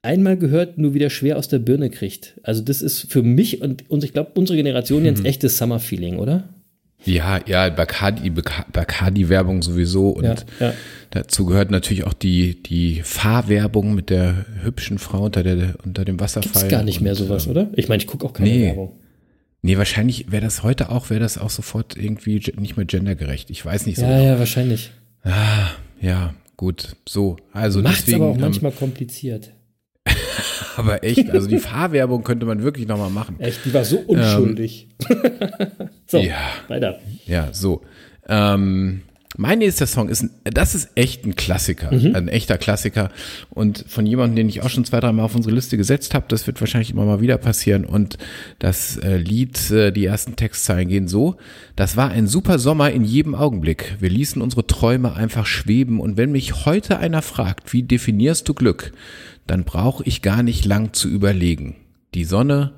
[0.02, 2.38] einmal gehört, nur wieder schwer aus der Birne kriegt.
[2.42, 5.26] Also das ist für mich und, und ich glaube unsere Generation jetzt mhm.
[5.26, 6.48] echtes Summer-Feeling, oder?
[7.04, 10.74] Ja, ja, Bacardi, Bacardi-Werbung sowieso und Ja, ja.
[11.10, 16.18] dazu gehört natürlich auch die, die Fahrwerbung mit der hübschen Frau unter, der, unter dem
[16.18, 16.52] Wasserfall.
[16.52, 17.68] Gibt's gar nicht mehr und, sowas, ähm, oder?
[17.76, 18.66] Ich meine, ich gucke auch keine Nee.
[18.66, 18.92] Werbung.
[19.62, 23.50] Nee, wahrscheinlich wäre das heute auch, wäre das auch sofort irgendwie ge- nicht mehr gendergerecht.
[23.50, 24.02] Ich weiß nicht so.
[24.02, 24.24] Ja, genau.
[24.24, 24.90] ja, wahrscheinlich.
[26.00, 26.96] Ja, gut.
[27.08, 28.22] So, also Macht's deswegen.
[28.22, 29.50] aber auch ähm, manchmal kompliziert.
[30.76, 33.36] aber echt, also die Fahrwerbung könnte man wirklich nochmal machen.
[33.40, 34.88] Echt, die war so unschuldig.
[36.06, 36.36] so, Ja.
[36.68, 36.98] weiter.
[37.26, 37.82] Ja, so.
[38.28, 39.02] Ähm,
[39.36, 42.16] mein nächster Song ist, ein, das ist echt ein Klassiker, Mhm.
[42.16, 43.10] ein echter Klassiker
[43.50, 46.24] und von jemandem, den ich auch schon zwei, drei Mal auf unsere Liste gesetzt habe.
[46.28, 48.18] Das wird wahrscheinlich immer mal wieder passieren und
[48.58, 51.36] das äh, Lied, äh, die ersten Textzeilen gehen so:
[51.76, 53.96] Das war ein super Sommer in jedem Augenblick.
[54.00, 58.54] Wir ließen unsere Träume einfach schweben und wenn mich heute einer fragt, wie definierst du
[58.54, 58.92] Glück,
[59.50, 61.76] dann brauche ich gar nicht lang zu überlegen.
[62.14, 62.72] Die Sonne,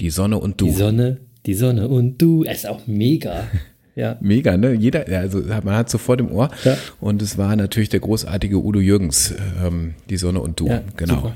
[0.00, 0.66] die Sonne und du.
[0.66, 2.44] Die Sonne, die Sonne und du.
[2.44, 3.44] Es ist auch mega.
[3.98, 4.16] Ja.
[4.20, 4.74] Mega, ne?
[4.74, 6.50] Jeder, also man hat sofort im Ohr.
[6.64, 6.78] Ja.
[7.00, 10.68] Und es war natürlich der großartige Udo Jürgens, ähm, Die Sonne und du.
[10.68, 11.32] Ja, genau.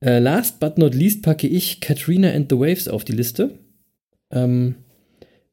[0.00, 3.58] Äh, last but not least packe ich Katrina and the Waves auf die Liste.
[4.30, 4.76] Ähm,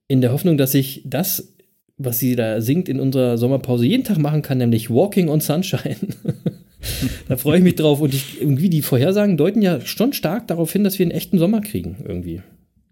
[0.07, 1.55] in der Hoffnung, dass ich das,
[1.97, 5.97] was sie da singt, in unserer Sommerpause jeden Tag machen kann, nämlich Walking on Sunshine.
[7.27, 8.01] da freue ich mich drauf.
[8.01, 11.37] Und ich, irgendwie die Vorhersagen deuten ja schon stark darauf hin, dass wir einen echten
[11.39, 12.41] Sommer kriegen, irgendwie.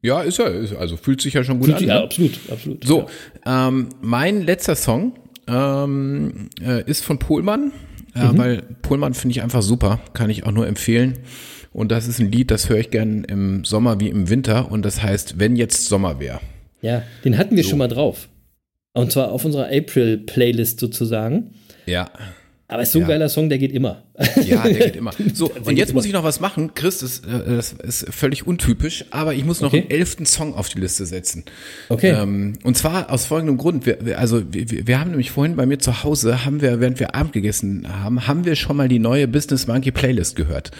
[0.02, 1.82] Ja, ist ist, also fühlt sich ja schon gut an.
[1.84, 2.04] ja, ne?
[2.04, 2.84] absolut, absolut.
[2.86, 3.08] So,
[3.46, 5.14] ähm, mein letzter Song
[5.48, 7.72] ähm, äh, ist von Pohlmann,
[8.16, 8.38] äh, Mhm.
[8.38, 11.14] weil Pohlmann finde ich einfach super, kann ich auch nur empfehlen.
[11.74, 14.84] Und das ist ein Lied, das höre ich gern im Sommer wie im Winter und
[14.86, 16.40] das heißt, wenn jetzt Sommer wäre.
[16.82, 18.30] Ja, den hatten wir schon mal drauf.
[18.94, 21.52] Und zwar auf unserer April-Playlist sozusagen.
[21.86, 22.10] Ja.
[22.70, 23.08] Aber es ist so ein Ja.
[23.08, 24.04] geiler Song, der geht immer.
[24.46, 25.12] Ja, der geht immer.
[25.34, 26.10] So, Der und jetzt muss immer.
[26.10, 26.72] ich noch was machen.
[26.76, 29.82] Chris, das, äh, das ist völlig untypisch, aber ich muss noch Okay.
[29.84, 31.46] einen elften Song auf die Liste setzen.
[31.88, 32.10] Okay.
[32.12, 33.86] Ähm, und zwar aus folgendem Grund.
[33.86, 37.00] Wir, also wir, wir- wir haben nämlich vorhin bei mir zu Hause, haben wir, während
[37.00, 40.72] wir Abend gegessen haben, haben wir schon mal die neue Business Monkey Playlist gehört.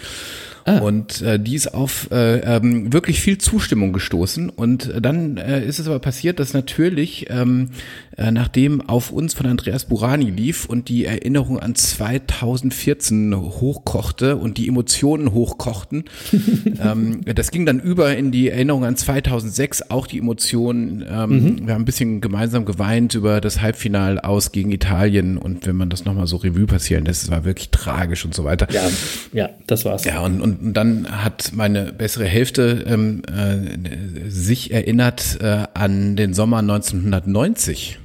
[0.68, 0.78] Ah.
[0.80, 4.50] Und äh, die ist auf äh, ähm, wirklich viel Zustimmung gestoßen.
[4.50, 7.70] Und äh, dann äh, ist es aber passiert, dass natürlich, ähm,
[8.16, 14.58] äh, nachdem auf uns von Andreas Burani lief und die Erinnerung an 2014 hochkochte und
[14.58, 16.04] die Emotionen hochkochten,
[16.82, 21.02] ähm, das ging dann über in die Erinnerung an 2006, auch die Emotionen.
[21.08, 25.38] Ähm, Wir haben ein bisschen gemeinsam geweint über das Halbfinal aus gegen Italien.
[25.38, 28.44] Und wenn man das nochmal so Revue passieren lässt, es war wirklich tragisch und so
[28.44, 28.68] weiter.
[28.70, 28.82] Ja,
[29.32, 30.04] ja, das war's.
[30.04, 36.34] Ja, und, und dann hat meine bessere Hälfte ähm, äh, sich erinnert äh, an den
[36.34, 37.98] Sommer 1990.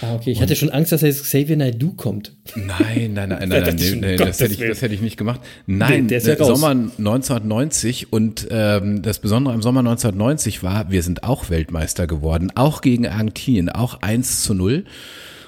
[0.00, 0.30] Ah, okay.
[0.30, 2.36] Ich hatte schon Angst, dass jetzt Xavier Naidoo kommt.
[2.54, 5.40] Nein, nein, nein, nein, nein, nee, das, hätte ich, das hätte ich nicht gemacht.
[5.66, 6.46] Nein, der raus.
[6.46, 12.52] Sommer 1990 und ähm, das Besondere am Sommer 1990 war, wir sind auch Weltmeister geworden,
[12.54, 14.84] auch gegen Argentinien, auch 1 zu 0.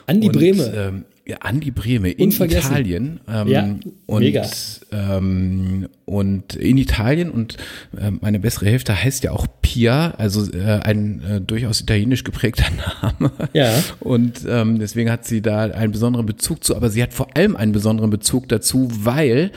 [0.06, 0.72] Andi Und, Brehme.
[0.74, 1.04] Ähm,
[1.38, 2.30] Andi Brehme in.
[2.30, 3.20] Italien.
[3.28, 4.46] Ähm, Ja, und, mega.
[4.92, 7.56] Ähm, und in Italien und
[7.98, 12.66] ähm, meine bessere Hälfte heißt ja auch Pia, also äh, ein äh, durchaus italienisch geprägter
[13.02, 13.32] Name.
[13.52, 13.72] Ja.
[14.00, 17.56] Und ähm, deswegen hat sie da einen besonderen Bezug zu, aber sie hat vor allem
[17.56, 19.52] einen besonderen Bezug dazu, weil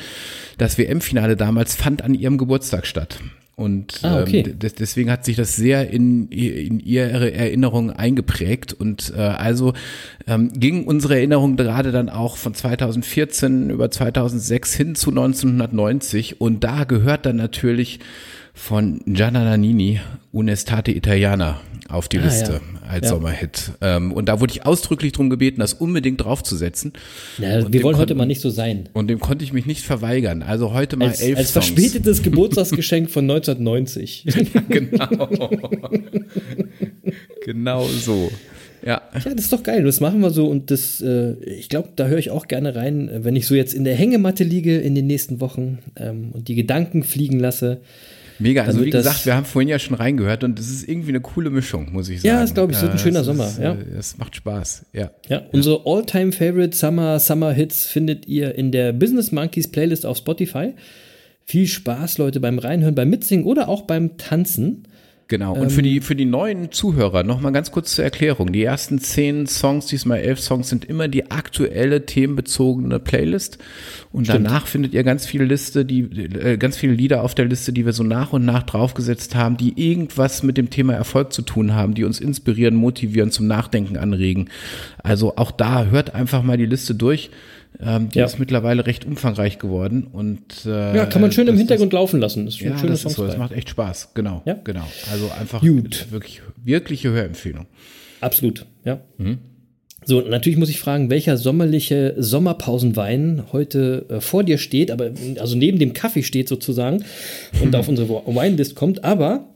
[0.58, 3.20] das WM-Finale damals fand an ihrem Geburtstag statt.
[3.56, 4.44] Und Ah, okay.
[4.48, 8.74] ähm, des- deswegen hat sich das sehr in, in ihre Erinnerung eingeprägt.
[8.74, 9.74] Und äh, also
[10.26, 16.42] ähm, ging unsere Erinnerung gerade dann auch von 2014 über 2006 hin zu 1990.
[16.42, 18.00] Und da gehört dann natürlich
[18.54, 20.00] von Gianna Nannini
[20.32, 22.88] Unestate Italiana auf die Ah, Liste ja.
[22.90, 23.10] als Ja.
[23.16, 23.72] Sommerhit.
[23.82, 26.94] Ähm, und da wurde ich ausdrücklich drum gebeten, das unbedingt draufzusetzen.
[27.40, 28.90] Ja, wir wollen heute mal nicht so sein.
[28.94, 30.44] Und dem konnte ich mich nicht verweigern.
[30.44, 31.68] Also heute mal Als, elf als Songs.
[31.68, 34.26] verspätetes Geburtstagsgeschenk von 1990.
[34.70, 35.30] genau.
[37.46, 38.32] genau so.
[38.86, 39.02] Ja.
[39.14, 39.84] Ja, das ist doch geil.
[39.84, 43.10] Das machen wir so und das, äh, ich glaube, da höre ich auch gerne rein,
[43.22, 46.56] wenn ich so jetzt in der Hängematte liege in den nächsten Wochen ähm, und die
[46.56, 47.82] Gedanken fliegen lasse.
[48.44, 48.64] Mega.
[48.64, 51.10] Also Dann wie das- gesagt, wir haben vorhin ja schon reingehört und es ist irgendwie
[51.10, 52.28] eine coole Mischung, muss ich sagen.
[52.36, 53.74] Ja, das glaub ich, es wird ein Äh, schöner es Sommer, Ist, ja.
[53.74, 54.86] äh, Es macht Spaß.
[54.94, 55.10] Ja.
[55.30, 60.74] Ja, unsere All-Time-Favorite Summer Summer Hits findet ihr in der Business Monkeys Playlist auf Spotify.
[61.46, 64.84] Viel Spaß, Leute, beim Reinhören, beim Mitsingen oder auch beim Tanzen.
[65.34, 65.56] Genau.
[65.56, 68.54] Und für die, für die neuen Zuhörer noch mal ganz kurz zur Erklärung.
[68.54, 73.58] Die ersten zehn Songs, diesmal elf Songs, sind immer die aktuelle themenbezogene Playlist.
[74.12, 77.74] Und danach findet ihr ganz viele Liste, die, äh, ganz viele Lieder auf der Liste,
[77.74, 81.42] die wir so nach und nach draufgesetzt haben, die irgendwas mit dem Thema Erfolg zu
[81.42, 84.52] tun haben, die uns inspirieren, motivieren, zum Nachdenken anregen.
[85.02, 87.32] Also auch da hört einfach mal die Liste durch.
[87.80, 88.26] Ähm, die Ja.
[88.26, 92.46] ist mittlerweile recht umfangreich geworden und äh, Ja, kann man schön im Hintergrund laufen lassen.
[92.46, 93.26] Das ist ja, ein schönes das ist so.
[93.26, 94.10] Das macht echt Spaß.
[94.14, 94.42] Genau.
[94.46, 94.54] Ja.
[94.64, 94.88] Genau.
[95.12, 96.08] Also einfach Gut.
[96.12, 97.66] wirklich, wirkliche Hörempfehlung.
[98.22, 99.02] Absolut, ja.
[99.18, 99.40] Mhm.
[100.06, 105.56] So, natürlich muss ich fragen, welcher sommerliche Sommerpausenwein heute äh, vor dir steht, aber also
[105.58, 107.04] neben dem Kaffee steht sozusagen
[107.62, 109.04] und auf unsere Weinlist kommt.
[109.04, 109.48] Aber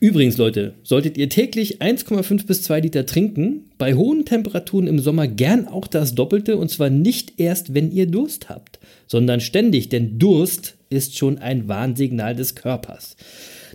[0.00, 5.26] übrigens, Leute, solltet ihr täglich 1,5 bis 2 Liter trinken, bei hohen Temperaturen im Sommer
[5.26, 10.18] gern auch das Doppelte und zwar nicht erst, wenn ihr Durst habt, sondern ständig, denn
[10.18, 13.16] Durst ist schon ein Warnsignal des Körpers.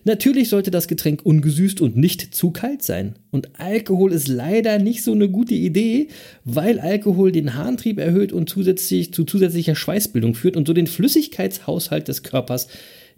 [0.06, 3.16] Natürlich sollte das Getränk ungesüßt und nicht zu kalt sein.
[3.32, 6.08] Und Alkohol ist leider nicht so eine gute Idee,
[6.46, 12.08] weil Alkohol den Harntrieb erhöht und zusätzlich zu zusätzlicher Schweißbildung führt und so den Flüssigkeitshaushalt
[12.08, 12.68] des Körpers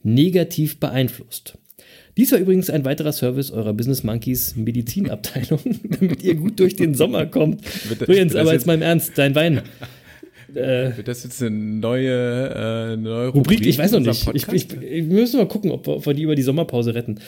[0.03, 1.57] negativ beeinflusst.
[2.17, 6.93] Dies war übrigens ein weiterer Service eurer Business Monkeys Medizinabteilung, damit ihr gut durch den
[6.93, 7.61] Sommer kommt.
[8.05, 9.61] So Jens, aber jetzt mal im Ernst, dein Wein.
[10.53, 13.59] Äh, Wird das jetzt eine neue, äh, neue Rubrik?
[13.59, 13.67] Rubrik?
[13.67, 14.27] Ich weiß noch nicht.
[14.33, 17.19] Ich, ich, wir müssen mal gucken, ob wir, ob wir die über die Sommerpause retten.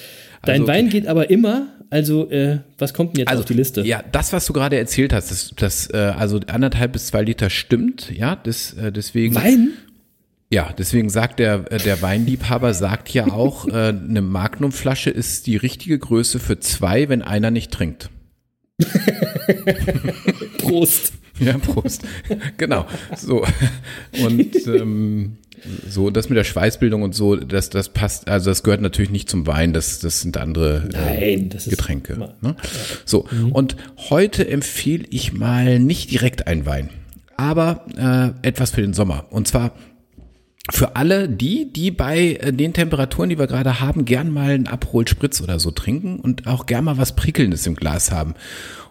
[0.43, 1.67] Dein also, Wein geht aber immer.
[1.89, 3.81] Also, äh, was kommt denn jetzt also, auf die Liste?
[3.81, 7.49] Ja, das, was du gerade erzählt hast, das, das äh, also anderthalb bis zwei Liter
[7.49, 8.11] stimmt.
[8.13, 9.35] Ja, das, äh, deswegen.
[9.35, 9.69] Wein?
[10.53, 15.57] Ja, deswegen sagt der, äh, der Weinliebhaber, sagt ja auch, äh, eine Magnumflasche ist die
[15.57, 18.11] richtige Größe für zwei, wenn einer nicht trinkt.
[20.59, 21.13] Prost.
[21.39, 22.03] Ja, Prost.
[22.57, 22.85] genau.
[23.17, 23.43] So.
[24.23, 25.37] Und ähm,
[25.89, 29.31] so, das mit der Schweißbildung und so, das, das passt, also das gehört natürlich nicht
[29.31, 32.35] zum Wein, das, das sind andere äh, Nein, das Getränke.
[32.41, 32.55] Ne?
[33.05, 33.53] So, mhm.
[33.53, 33.75] und
[34.11, 36.91] heute empfehle ich mal nicht direkt einen Wein,
[37.37, 39.25] aber äh, etwas für den Sommer.
[39.31, 39.73] Und zwar
[40.71, 44.67] für alle die, die bei äh, den Temperaturen, die wir gerade haben, gern mal einen
[44.67, 48.34] Aperol Spritz oder so trinken und auch gern mal was Prickelndes im Glas haben.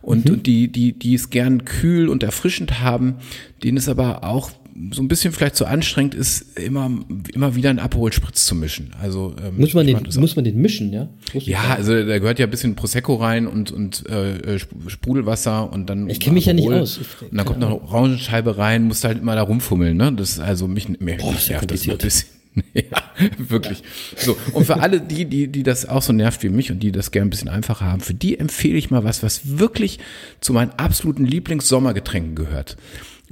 [0.03, 0.35] Und, mhm.
[0.35, 3.17] und die, die, die es gern kühl und erfrischend haben,
[3.63, 4.51] denen es aber auch
[4.93, 6.91] so ein bisschen vielleicht zu so anstrengend ist, immer,
[7.33, 8.91] immer wieder einen Aperol Spritz zu mischen.
[9.01, 11.09] Also ähm, muss man den, muss man den mischen, ja?
[11.35, 16.09] Ja, also da gehört ja ein bisschen Prosecco rein und und äh, Sprudelwasser und dann.
[16.09, 16.99] Ich kenne mich ja nicht aus.
[16.99, 20.13] Und dann kommt noch eine Orangenscheibe rein, musst halt immer da rumfummeln, ne?
[20.13, 22.29] Das ist also mich, mir, Boah, nervt das ein bisschen.
[22.75, 23.03] Ja,
[23.39, 23.83] wirklich.
[24.17, 24.37] So.
[24.53, 27.11] Und für alle die, die, die das auch so nervt wie mich und die das
[27.11, 29.99] gerne ein bisschen einfacher haben, für die empfehle ich mal was, was wirklich
[30.41, 32.77] zu meinen absoluten Lieblings-Sommergetränken gehört.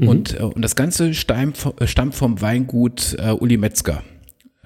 [0.00, 0.08] Mhm.
[0.08, 4.02] Und, äh, und das Ganze stammt, äh, stammt vom Weingut äh, Uli Metzger.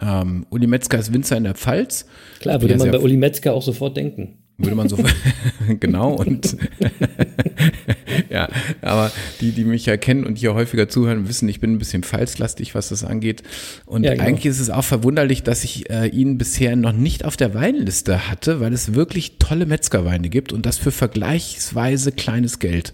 [0.01, 2.07] Ähm, Uli Metzger ist Winzer in der Pfalz.
[2.41, 4.39] Klar, würde man bei Uli Metzger auch sofort denken.
[4.57, 4.97] Würde man so,
[5.81, 6.57] genau, und
[8.31, 8.49] ja,
[8.83, 12.05] aber die, die mich ja kennen und hier häufiger zuhören, wissen, ich bin ein bisschen
[12.05, 13.43] falslastig, was das angeht.
[13.85, 14.23] Und ja, genau.
[14.23, 18.31] eigentlich ist es auch verwunderlich, dass ich äh, ihn bisher noch nicht auf der Weinliste
[18.31, 22.93] hatte, weil es wirklich tolle Metzgerweine gibt und das für vergleichsweise kleines Geld.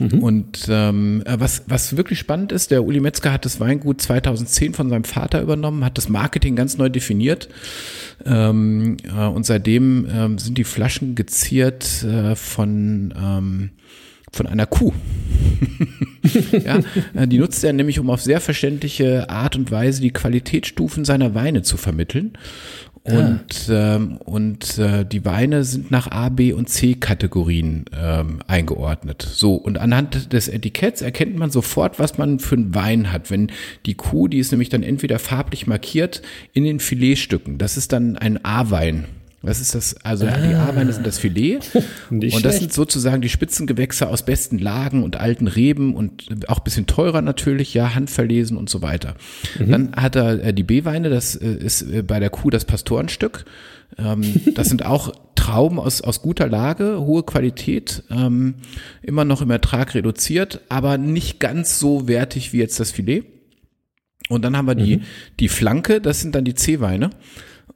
[0.00, 0.22] Mhm.
[0.22, 4.74] Und ähm, äh, was, was wirklich spannend ist, der Uli Metzger hat das Weingut 2010
[4.74, 7.48] von seinem Vater übernommen, hat das Marketing ganz neu definiert.
[8.24, 13.70] Ähm, äh, und seitdem ähm, sind die Flaschen geziert äh, von ähm,
[14.32, 14.92] von einer Kuh.
[16.52, 16.80] ja,
[17.14, 21.34] äh, die nutzt er nämlich, um auf sehr verständliche Art und Weise die Qualitätsstufen seiner
[21.34, 22.32] Weine zu vermitteln.
[23.02, 23.96] Und, ah.
[23.96, 29.22] ähm, und äh, die Weine sind nach A, B und C Kategorien ähm, eingeordnet.
[29.22, 33.30] So, und anhand des Etiketts erkennt man sofort, was man für einen Wein hat.
[33.30, 33.50] Wenn
[33.86, 36.20] die Kuh, die ist nämlich dann entweder farblich markiert
[36.52, 39.06] in den Filetstücken, das ist dann ein A-Wein.
[39.42, 39.96] Was ist das?
[40.04, 40.36] Also ah.
[40.36, 41.60] die A-Weine sind das Filet.
[42.10, 42.58] und das schlecht.
[42.58, 47.72] sind sozusagen die Spitzengewächse aus besten Lagen und alten Reben und auch bisschen teurer natürlich,
[47.72, 49.14] ja, handverlesen und so weiter.
[49.58, 49.70] Mhm.
[49.70, 53.46] Dann hat er äh, die B-Weine, das äh, ist äh, bei der Kuh das Pastorenstück.
[53.96, 58.56] Ähm, das sind auch Trauben aus, aus guter Lage, hohe Qualität, ähm,
[59.00, 63.24] immer noch im Ertrag reduziert, aber nicht ganz so wertig wie jetzt das Filet.
[64.28, 65.02] Und dann haben wir die, mhm.
[65.40, 67.10] die Flanke, das sind dann die C-Weine.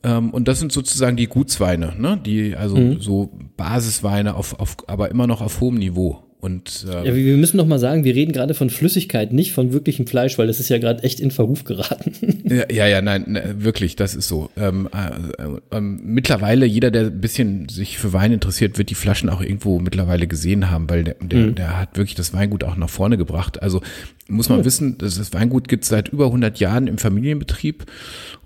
[0.04, 2.20] Ähm, und das sind sozusagen die Gutsweine, ne?
[2.24, 3.00] Die, also mhm.
[3.00, 6.22] so Basisweine auf, auf, aber immer noch auf hohem Niveau.
[6.44, 9.72] Und, äh, ja, wir müssen noch mal sagen, wir reden gerade von Flüssigkeit, nicht von
[9.72, 12.12] wirklichem Fleisch, weil das ist ja gerade echt in Verruf geraten.
[12.44, 14.50] ja, ja, ja, nein, ne, wirklich, das ist so.
[14.54, 19.30] Ähm, äh, äh, mittlerweile, jeder, der ein bisschen sich für Wein interessiert, wird die Flaschen
[19.30, 21.54] auch irgendwo mittlerweile gesehen haben, weil der, der, mhm.
[21.54, 23.62] der hat wirklich das Weingut auch nach vorne gebracht.
[23.62, 23.80] Also
[24.28, 24.64] muss man mhm.
[24.66, 27.86] wissen, dass das Weingut gibt seit über 100 Jahren im Familienbetrieb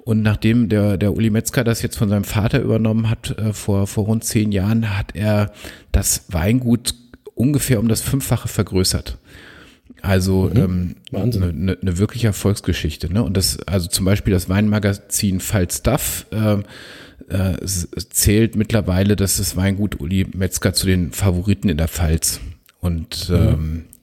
[0.08, 3.86] und nachdem der, der Uli Metzger das jetzt von seinem Vater übernommen hat, äh, vor,
[3.86, 5.52] vor rund zehn Jahren, hat er
[5.92, 6.94] das Weingut
[7.34, 9.18] ungefähr um das Fünffache vergrößert.
[10.00, 10.56] Also mhm.
[10.56, 13.12] ähm, eine, eine, eine wirkliche Erfolgsgeschichte.
[13.12, 13.22] Ne?
[13.22, 16.54] Und das, also zum Beispiel das Weinmagazin Falstaff äh,
[17.28, 22.40] äh, zählt mittlerweile, dass das Weingut Uli Metzger zu den Favoriten in der Pfalz.
[22.80, 23.36] Und mhm.
[23.36, 23.97] ähm, äh,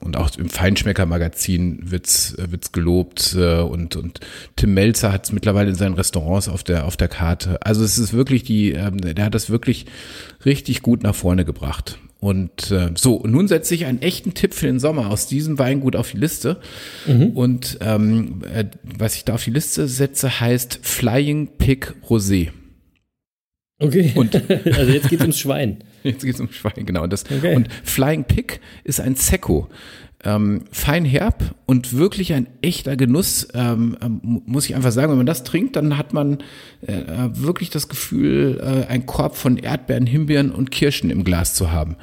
[0.00, 4.20] und auch im Feinschmecker-Magazin wird's wird's gelobt äh, und und
[4.56, 7.58] Tim Melzer hat es mittlerweile in seinen Restaurants auf der auf der Karte.
[7.62, 9.86] Also es ist wirklich die, ähm, der hat das wirklich
[10.44, 11.98] richtig gut nach vorne gebracht.
[12.24, 15.58] Und äh, so, und nun setze ich einen echten Tipp für den Sommer aus diesem
[15.58, 16.58] Weingut auf die Liste.
[17.06, 17.26] Mhm.
[17.32, 22.48] Und ähm, äh, was ich da auf die Liste setze, heißt Flying Pig Rosé.
[23.78, 24.12] Okay.
[24.14, 25.84] Und also jetzt geht es ums Schwein.
[26.12, 27.06] Jetzt geht es ums Schwein, genau.
[27.06, 27.56] Das, okay.
[27.56, 29.68] Und Flying Pig ist ein Secco
[30.24, 35.10] ähm, fein herb und wirklich ein echter Genuss, ähm, ähm, muss ich einfach sagen.
[35.10, 36.38] Wenn man das trinkt, dann hat man
[36.86, 36.94] äh,
[37.32, 41.96] wirklich das Gefühl, äh, einen Korb von Erdbeeren, Himbeeren und Kirschen im Glas zu haben.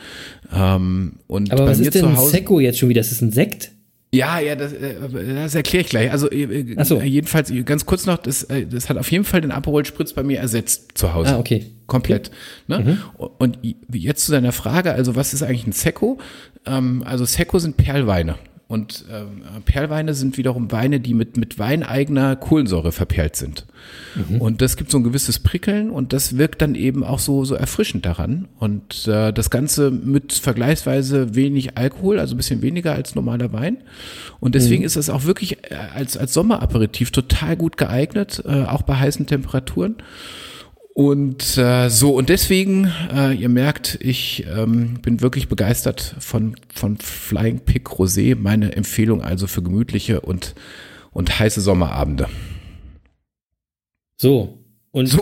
[0.54, 3.02] Ähm, und Aber was ist denn ein Secco jetzt schon wieder?
[3.02, 3.72] Das ist ein Sekt?
[4.14, 4.96] Ja, ja, das, äh,
[5.36, 6.12] das erkläre ich gleich.
[6.12, 7.02] Also äh, so.
[7.02, 10.22] jedenfalls ganz kurz noch, das, äh, das hat auf jeden Fall den Aperol Spritz bei
[10.22, 11.36] mir ersetzt zu Hause.
[11.36, 11.68] Ah, okay.
[11.88, 12.30] Komplett.
[12.70, 12.84] Okay.
[12.84, 12.98] Ne?
[13.18, 13.30] Mhm.
[13.38, 13.60] Und
[13.92, 16.20] jetzt zu deiner Frage, also was ist eigentlich ein Secco?
[16.66, 18.36] Ähm, also Secco sind Perlweine.
[18.72, 23.66] Und ähm, Perlweine sind wiederum Weine, die mit, mit weineigener Kohlensäure verperlt sind.
[24.16, 24.40] Mhm.
[24.40, 27.54] Und das gibt so ein gewisses Prickeln und das wirkt dann eben auch so, so
[27.54, 28.48] erfrischend daran.
[28.60, 33.76] Und äh, das Ganze mit vergleichsweise wenig Alkohol, also ein bisschen weniger als normaler Wein.
[34.40, 34.88] Und deswegen mhm.
[34.88, 39.28] ist es auch wirklich äh, als, als Sommeraperitif total gut geeignet, äh, auch bei heißen
[39.28, 39.98] Temperaturen.
[40.94, 46.98] Und äh, so, und deswegen, äh, ihr merkt, ich ähm, bin wirklich begeistert von, von
[46.98, 48.36] Flying Pig Rosé.
[48.36, 50.54] Meine Empfehlung also für gemütliche und,
[51.12, 52.28] und heiße Sommerabende.
[54.18, 54.61] So,
[54.94, 55.22] und so.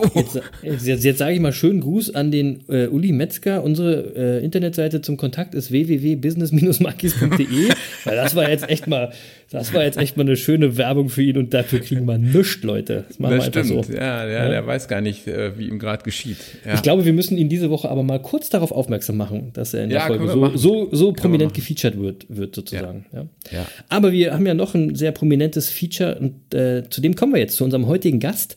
[0.62, 3.62] jetzt, jetzt, jetzt sage ich mal schönen Gruß an den äh, Uli Metzger.
[3.62, 7.68] Unsere äh, Internetseite zum Kontakt ist www.business-markis.de.
[8.04, 9.12] weil das war jetzt echt mal,
[9.50, 12.64] das war jetzt echt mal eine schöne Werbung für ihn und dafür kriegen wir nichts,
[12.64, 13.04] Leute.
[13.06, 13.86] Das machen das wir stimmt.
[13.86, 13.92] so.
[13.92, 16.38] Ja, ja, ja, der weiß gar nicht, äh, wie ihm gerade geschieht.
[16.66, 16.74] Ja.
[16.74, 19.84] Ich glaube, wir müssen ihn diese Woche aber mal kurz darauf aufmerksam machen, dass er
[19.84, 23.06] in der Folge so, so, so prominent gefeatured wird, wird sozusagen.
[23.12, 23.26] Ja.
[23.52, 23.66] Ja.
[23.88, 27.40] Aber wir haben ja noch ein sehr prominentes Feature und äh, zu dem kommen wir
[27.40, 28.56] jetzt, zu unserem heutigen Gast.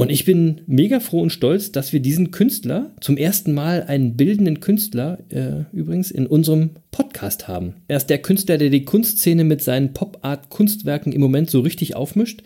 [0.00, 4.16] Und ich bin mega froh und stolz, dass wir diesen Künstler, zum ersten Mal einen
[4.16, 7.74] bildenden Künstler äh, übrigens, in unserem Podcast haben.
[7.88, 12.44] Er ist der Künstler, der die Kunstszene mit seinen Pop-Art-Kunstwerken im Moment so richtig aufmischt.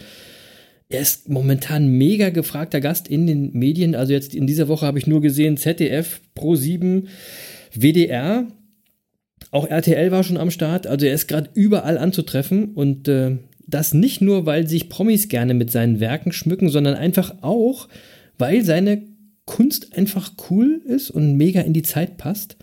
[0.88, 3.94] Er ist momentan mega gefragter Gast in den Medien.
[3.94, 7.04] Also jetzt in dieser Woche habe ich nur gesehen ZDF, Pro7,
[7.74, 8.46] WDR.
[9.50, 10.86] Auch RTL war schon am Start.
[10.86, 13.36] Also er ist gerade überall anzutreffen und äh,
[13.74, 17.88] das nicht nur, weil sich Promis gerne mit seinen Werken schmücken, sondern einfach auch,
[18.38, 19.02] weil seine
[19.44, 22.56] Kunst einfach cool ist und mega in die Zeit passt.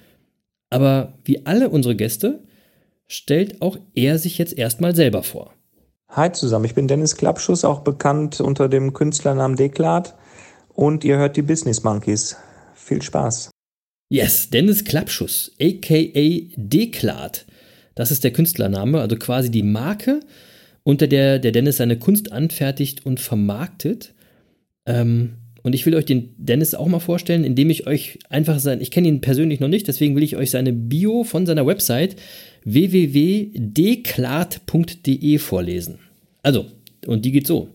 [0.69, 2.43] Aber wie alle unsere Gäste
[3.07, 5.53] stellt auch er sich jetzt erstmal selber vor.
[6.09, 10.15] Hi zusammen, ich bin Dennis Klappschuss, auch bekannt unter dem Künstlernamen Deklat
[10.69, 12.37] und ihr hört die Business Monkeys.
[12.73, 13.51] Viel Spaß.
[14.09, 17.45] Yes, Dennis Klappschuss, aka Deklat.
[17.93, 20.21] Das ist der Künstlername, also quasi die Marke,
[20.83, 24.13] unter der der Dennis seine Kunst anfertigt und vermarktet.
[24.85, 28.79] Ähm, und ich will euch den Dennis auch mal vorstellen, indem ich euch einfach sein,
[28.81, 32.15] ich kenne ihn persönlich noch nicht, deswegen will ich euch seine Bio von seiner Website
[32.63, 35.99] www.deklart.de vorlesen.
[36.43, 36.67] Also,
[37.05, 37.67] und die geht so.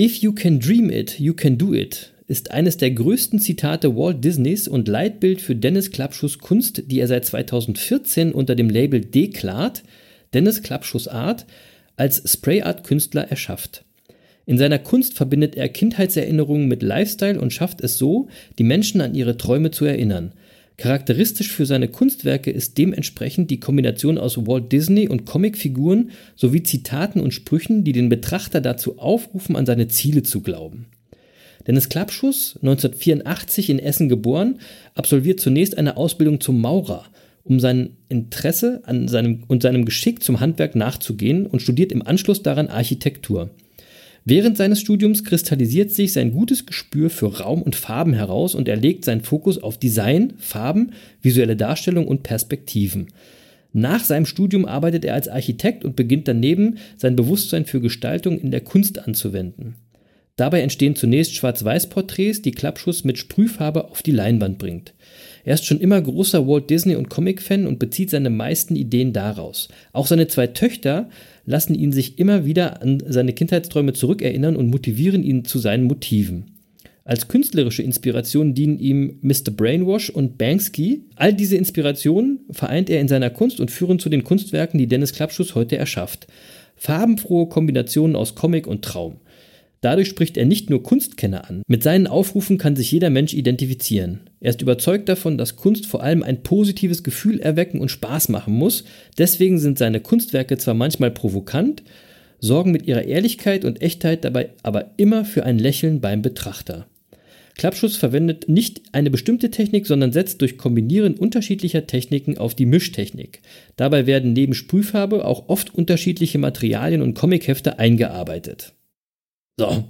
[0.00, 4.22] If you can dream it, you can do it ist eines der größten Zitate Walt
[4.22, 9.82] Disneys und Leitbild für Dennis Klappschuss Kunst, die er seit 2014 unter dem Label Deklat,
[10.32, 11.44] Dennis Klappschuss Art,
[12.00, 13.84] als Sprayart-Künstler erschafft.
[14.46, 19.14] In seiner Kunst verbindet er Kindheitserinnerungen mit Lifestyle und schafft es so, die Menschen an
[19.14, 20.32] ihre Träume zu erinnern.
[20.78, 27.20] Charakteristisch für seine Kunstwerke ist dementsprechend die Kombination aus Walt Disney und Comicfiguren sowie Zitaten
[27.20, 30.86] und Sprüchen, die den Betrachter dazu aufrufen, an seine Ziele zu glauben.
[31.66, 34.58] Dennis Klappschuss, 1984 in Essen geboren,
[34.94, 37.04] absolviert zunächst eine Ausbildung zum Maurer
[37.44, 42.42] um sein Interesse an seinem, und seinem Geschick zum Handwerk nachzugehen und studiert im Anschluss
[42.42, 43.50] daran Architektur.
[44.24, 48.76] Während seines Studiums kristallisiert sich sein gutes Gespür für Raum und Farben heraus und er
[48.76, 53.08] legt seinen Fokus auf Design, Farben, visuelle Darstellung und Perspektiven.
[53.72, 58.50] Nach seinem Studium arbeitet er als Architekt und beginnt daneben sein Bewusstsein für Gestaltung in
[58.50, 59.76] der Kunst anzuwenden.
[60.36, 64.94] Dabei entstehen zunächst Schwarz-Weiß-Porträts, die Klappschuss mit Sprühfarbe auf die Leinwand bringt.
[65.44, 69.68] Er ist schon immer großer Walt Disney und Comic-Fan und bezieht seine meisten Ideen daraus.
[69.92, 71.08] Auch seine zwei Töchter
[71.46, 76.56] lassen ihn sich immer wieder an seine Kindheitsträume zurückerinnern und motivieren ihn zu seinen Motiven.
[77.04, 79.50] Als künstlerische Inspiration dienen ihm Mr.
[79.56, 81.06] Brainwash und Banksy.
[81.16, 85.12] All diese Inspirationen vereint er in seiner Kunst und führen zu den Kunstwerken, die Dennis
[85.12, 86.26] Klappschuss heute erschafft.
[86.76, 89.16] Farbenfrohe Kombinationen aus Comic und Traum.
[89.82, 91.62] Dadurch spricht er nicht nur Kunstkenner an.
[91.66, 94.20] Mit seinen Aufrufen kann sich jeder Mensch identifizieren.
[94.40, 98.54] Er ist überzeugt davon, dass Kunst vor allem ein positives Gefühl erwecken und Spaß machen
[98.54, 98.84] muss.
[99.16, 101.82] Deswegen sind seine Kunstwerke zwar manchmal provokant,
[102.40, 106.86] sorgen mit ihrer Ehrlichkeit und Echtheit dabei aber immer für ein Lächeln beim Betrachter.
[107.56, 113.40] Klappschuss verwendet nicht eine bestimmte Technik, sondern setzt durch Kombinieren unterschiedlicher Techniken auf die Mischtechnik.
[113.76, 118.72] Dabei werden neben Sprühfarbe auch oft unterschiedliche Materialien und Comichefte eingearbeitet.
[119.56, 119.84] So,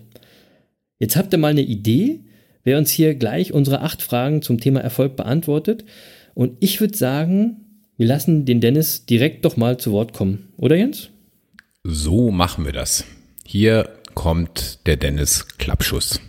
[0.98, 2.20] jetzt habt ihr mal eine Idee,
[2.64, 5.84] wer uns hier gleich unsere acht Fragen zum Thema Erfolg beantwortet.
[6.34, 10.76] Und ich würde sagen, wir lassen den Dennis direkt doch mal zu Wort kommen, oder
[10.76, 11.10] Jens?
[11.84, 13.04] So machen wir das.
[13.44, 16.20] Hier kommt der Dennis Klappschuss.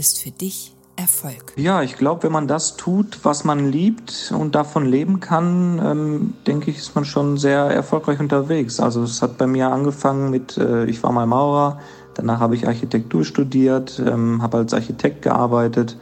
[0.00, 1.52] Ist für dich Erfolg?
[1.56, 6.34] Ja, ich glaube, wenn man das tut, was man liebt und davon leben kann, ähm,
[6.46, 8.80] denke ich, ist man schon sehr erfolgreich unterwegs.
[8.80, 11.80] Also es hat bei mir angefangen mit, äh, ich war mal Maurer,
[12.14, 15.98] danach habe ich Architektur studiert, ähm, habe als Architekt gearbeitet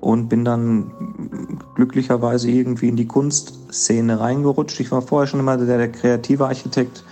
[0.00, 4.80] und bin dann glücklicherweise irgendwie in die Kunstszene reingerutscht.
[4.80, 7.04] Ich war vorher schon immer der, der kreative Architekt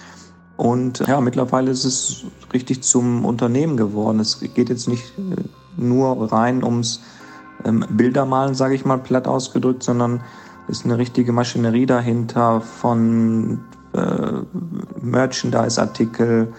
[0.56, 4.20] und ja, mittlerweile ist es richtig zum Unternehmen geworden.
[4.20, 5.42] Es geht jetzt nicht äh,
[5.76, 7.02] nur rein ums
[7.64, 10.22] ähm, Bildermalen, sage ich mal platt ausgedrückt, sondern
[10.68, 13.60] ist eine richtige Maschinerie dahinter von
[13.92, 14.32] äh,
[15.00, 16.52] Merchandise-Artikel,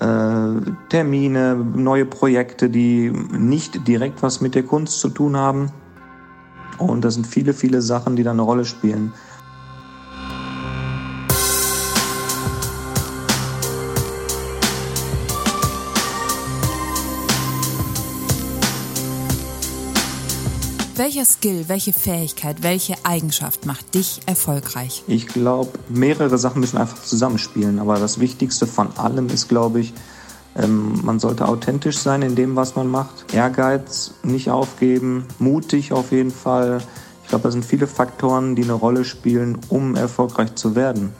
[0.00, 0.48] äh,
[0.88, 5.70] Termine, neue Projekte, die nicht direkt was mit der Kunst zu tun haben.
[6.78, 9.12] Und das sind viele, viele Sachen, die da eine Rolle spielen.
[20.96, 25.04] Welcher Skill, welche Fähigkeit, welche Eigenschaft macht dich erfolgreich?
[25.06, 27.80] Ich glaube, mehrere Sachen müssen einfach zusammenspielen.
[27.80, 29.92] Aber das Wichtigste von allem ist, glaube ich,
[30.56, 33.34] ähm, man sollte authentisch sein in dem, was man macht.
[33.34, 36.80] Ehrgeiz nicht aufgeben, mutig auf jeden Fall.
[37.24, 41.12] Ich glaube, da sind viele Faktoren, die eine Rolle spielen, um erfolgreich zu werden.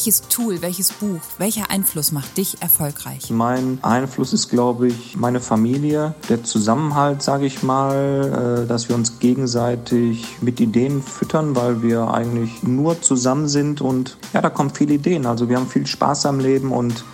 [0.00, 3.28] Welches Tool, welches Buch, welcher Einfluss macht dich erfolgreich?
[3.28, 8.96] Mein Einfluss ist, glaube ich, meine Familie, der Zusammenhalt, sage ich mal, äh, dass wir
[8.96, 14.70] uns gegenseitig mit Ideen füttern, weil wir eigentlich nur zusammen sind und ja, da kommen
[14.70, 15.26] viele Ideen.
[15.26, 17.04] Also wir haben viel Spaß am Leben und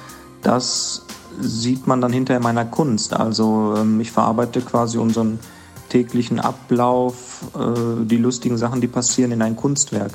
[0.43, 1.03] das
[1.41, 3.14] sieht man dann hinterher in meiner Kunst.
[3.14, 5.41] Also ähm, ich verarbeite quasi unseren
[5.89, 10.12] täglichen Ablauf, äh, die lustigen Sachen, die passieren, in ein Kunstwerk.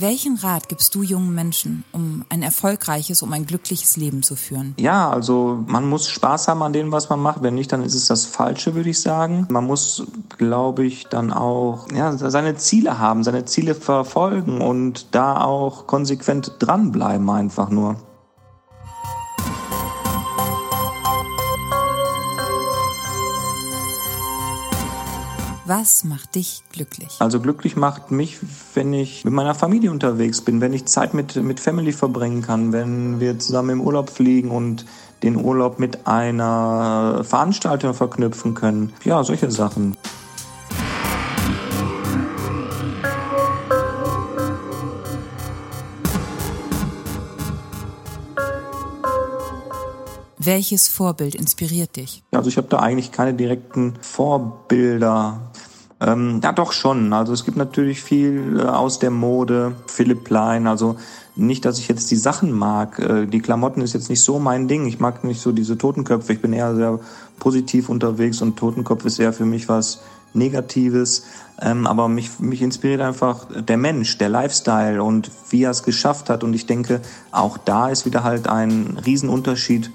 [0.00, 4.74] Welchen Rat gibst du jungen Menschen, um ein erfolgreiches, um ein glückliches Leben zu führen?
[4.78, 7.42] Ja, also man muss Spaß haben an dem, was man macht.
[7.42, 9.48] Wenn nicht, dann ist es das Falsche, würde ich sagen.
[9.50, 10.04] Man muss,
[10.36, 16.52] glaube ich, dann auch ja, seine Ziele haben, seine Ziele verfolgen und da auch konsequent
[16.60, 17.96] dranbleiben einfach nur.
[25.68, 27.16] Was macht dich glücklich?
[27.18, 28.38] Also glücklich macht mich,
[28.72, 32.72] wenn ich mit meiner Familie unterwegs bin, wenn ich Zeit mit, mit Family verbringen kann,
[32.72, 34.86] wenn wir zusammen im Urlaub fliegen und
[35.22, 38.94] den Urlaub mit einer Veranstaltung verknüpfen können.
[39.04, 39.94] Ja, solche Sachen.
[50.40, 52.22] Welches Vorbild inspiriert dich?
[52.30, 55.47] Also ich habe da eigentlich keine direkten Vorbilder.
[56.00, 57.12] Ähm, ja, doch schon.
[57.12, 59.74] Also es gibt natürlich viel äh, aus der Mode.
[59.86, 60.96] Philipp Plein, also
[61.34, 62.98] nicht, dass ich jetzt die Sachen mag.
[62.98, 64.86] Äh, die Klamotten ist jetzt nicht so mein Ding.
[64.86, 66.32] Ich mag nicht so diese Totenköpfe.
[66.32, 67.00] Ich bin eher sehr
[67.40, 70.00] positiv unterwegs und Totenkopf ist eher für mich was
[70.34, 71.24] Negatives.
[71.60, 76.30] Ähm, aber mich, mich inspiriert einfach der Mensch, der Lifestyle und wie er es geschafft
[76.30, 76.44] hat.
[76.44, 77.00] Und ich denke,
[77.32, 79.90] auch da ist wieder halt ein Riesenunterschied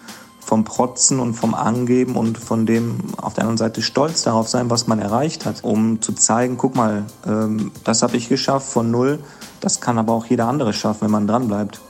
[0.54, 4.70] vom Protzen und vom Angeben und von dem auf der anderen Seite stolz darauf sein,
[4.70, 8.92] was man erreicht hat, um zu zeigen, guck mal, ähm, das habe ich geschafft von
[8.92, 9.18] null,
[9.62, 11.82] das kann aber auch jeder andere schaffen, wenn man dranbleibt.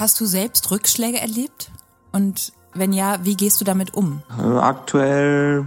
[0.00, 1.70] Hast du selbst Rückschläge erlebt?
[2.10, 4.22] Und wenn ja, wie gehst du damit um?
[4.36, 5.64] Äh, aktuell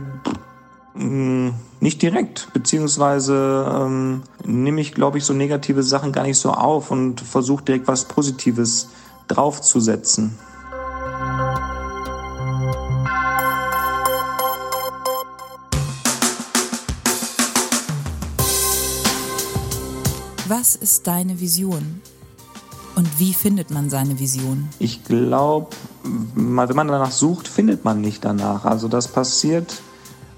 [0.96, 6.92] nicht direkt, beziehungsweise ähm, nehme ich, glaube ich, so negative Sachen gar nicht so auf
[6.92, 8.90] und versuche direkt was Positives
[9.28, 10.38] draufzusetzen.
[20.48, 22.02] Was ist deine Vision?
[22.96, 24.70] Und wie findet man seine Vision?
[24.78, 25.70] Ich glaube,
[26.04, 28.66] wenn man danach sucht, findet man nicht danach.
[28.66, 29.82] Also das passiert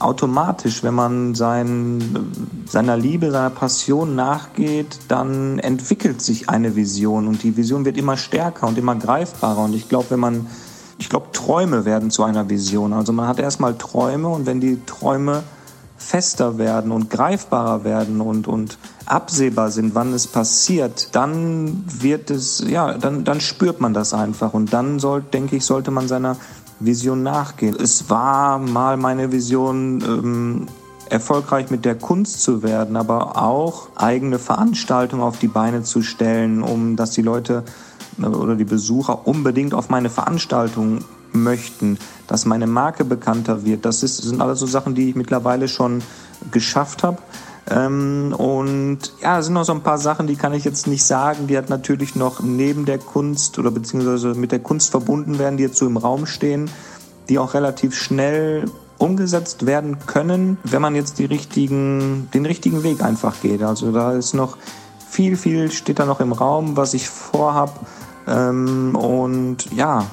[0.06, 2.02] automatisch, wenn man sein,
[2.68, 8.16] seiner Liebe, seiner Passion nachgeht, dann entwickelt sich eine Vision und die Vision wird immer
[8.16, 9.64] stärker und immer greifbarer.
[9.64, 10.48] Und ich glaube, wenn man,
[11.00, 12.94] ich glaube, Träume werden zu einer Vision.
[12.94, 15.44] Also man hat erstmal Träume und wenn die Träume
[15.98, 22.64] fester werden und greifbarer werden und, und absehbar sind, wann es passiert, dann wird es,
[22.68, 26.38] ja, dann, dann spürt man das einfach und dann soll, denke ich, sollte man seiner
[26.80, 27.76] Vision nachgehen.
[27.76, 30.68] Es war mal meine Vision, ähm,
[31.10, 36.64] erfolgreich mit der Kunst zu werden, aber auch eigene Veranstaltungen auf die Beine zu stellen,
[36.64, 37.64] um dass die Leute
[38.20, 41.00] äh, oder die Besucher unbedingt auf meine Veranstaltung
[41.32, 41.98] möchten,
[42.28, 43.86] dass meine Marke bekannter wird.
[43.86, 46.02] Das ist, sind alles so Sachen, die ich mittlerweile schon
[46.52, 47.18] geschafft habe.
[47.70, 51.04] Ähm, und ja, es sind noch so ein paar Sachen, die kann ich jetzt nicht
[51.04, 51.48] sagen.
[51.48, 55.64] Die hat natürlich noch neben der Kunst oder beziehungsweise mit der Kunst verbunden werden, die
[55.64, 56.70] jetzt so im Raum stehen,
[57.30, 58.66] die auch relativ schnell
[58.98, 63.62] umgesetzt werden können, wenn man jetzt die richtigen, den richtigen Weg einfach geht.
[63.64, 64.58] Also da ist noch
[65.10, 67.80] viel, viel steht da noch im Raum, was ich vorhab.
[68.28, 70.06] Ähm, und ja,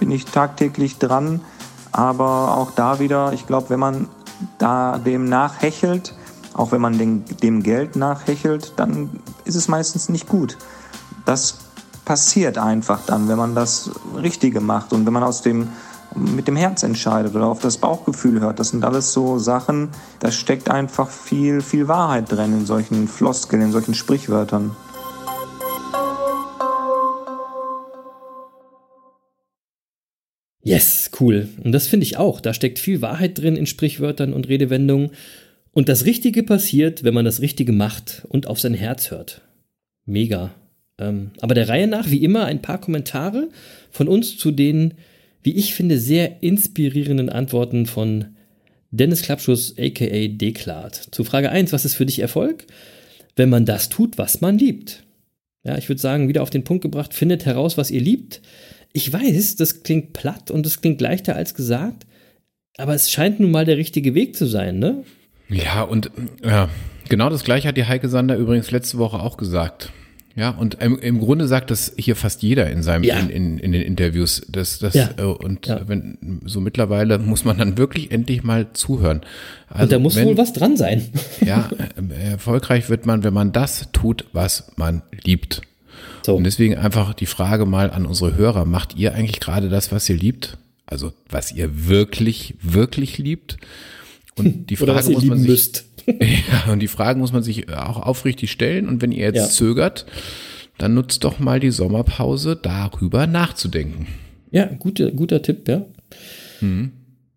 [0.00, 1.40] bin ich tagtäglich dran.
[1.92, 4.08] Aber auch da wieder, ich glaube, wenn man
[4.58, 6.14] da dem nachhechelt,
[6.58, 9.10] auch wenn man dem, dem Geld nachhechelt, dann
[9.44, 10.58] ist es meistens nicht gut.
[11.24, 11.58] Das
[12.04, 15.68] passiert einfach dann, wenn man das Richtige macht und wenn man aus dem
[16.14, 18.58] mit dem Herz entscheidet oder auf das Bauchgefühl hört.
[18.58, 19.90] Das sind alles so Sachen,
[20.20, 24.74] da steckt einfach viel, viel Wahrheit drin in solchen Floskeln, in solchen Sprichwörtern.
[30.62, 31.48] Yes, cool.
[31.62, 32.40] Und das finde ich auch.
[32.40, 35.12] Da steckt viel Wahrheit drin in Sprichwörtern und Redewendungen.
[35.72, 39.42] Und das Richtige passiert, wenn man das Richtige macht und auf sein Herz hört.
[40.06, 40.54] Mega.
[40.98, 43.48] Ähm, aber der Reihe nach, wie immer, ein paar Kommentare
[43.90, 44.94] von uns zu den,
[45.42, 48.36] wie ich finde, sehr inspirierenden Antworten von
[48.90, 50.94] Dennis Klappschuss, aka Deklat.
[51.10, 52.66] Zu Frage 1, was ist für dich Erfolg?
[53.36, 55.04] Wenn man das tut, was man liebt.
[55.64, 58.40] Ja, ich würde sagen, wieder auf den Punkt gebracht, findet heraus, was ihr liebt.
[58.92, 62.06] Ich weiß, das klingt platt und das klingt leichter als gesagt,
[62.78, 65.04] aber es scheint nun mal der richtige Weg zu sein, ne?
[65.48, 66.10] Ja, und
[66.44, 66.68] ja,
[67.08, 69.92] genau das gleiche hat die Heike Sander übrigens letzte Woche auch gesagt.
[70.36, 73.18] Ja, und im, im Grunde sagt das hier fast jeder in seinem Ja.
[73.18, 74.42] in, in, in den Interviews.
[74.48, 75.10] Das, das, Ja.
[75.16, 75.80] äh, und Ja.
[75.88, 79.22] wenn so mittlerweile muss man dann wirklich endlich mal zuhören.
[79.68, 81.08] Also und da muss wenn, wohl was dran sein.
[81.44, 81.68] Ja,
[82.20, 85.62] äh, erfolgreich wird man, wenn man das tut, was man liebt.
[86.24, 86.36] So.
[86.36, 90.08] Und deswegen einfach die Frage mal an unsere Hörer, macht ihr eigentlich gerade das, was
[90.08, 90.56] ihr liebt?
[90.86, 93.56] Also, was ihr wirklich, wirklich liebt?
[94.38, 95.84] Und die Oder Frage muss man sich, müsst.
[96.06, 98.88] ja, und die Frage muss man sich auch aufrichtig stellen.
[98.88, 99.48] Und wenn ihr jetzt Ja.
[99.48, 100.06] zögert,
[100.78, 104.06] dann nutzt doch mal die Sommerpause, darüber nachzudenken.
[104.50, 105.84] Ja, guter, guter Tipp, ja.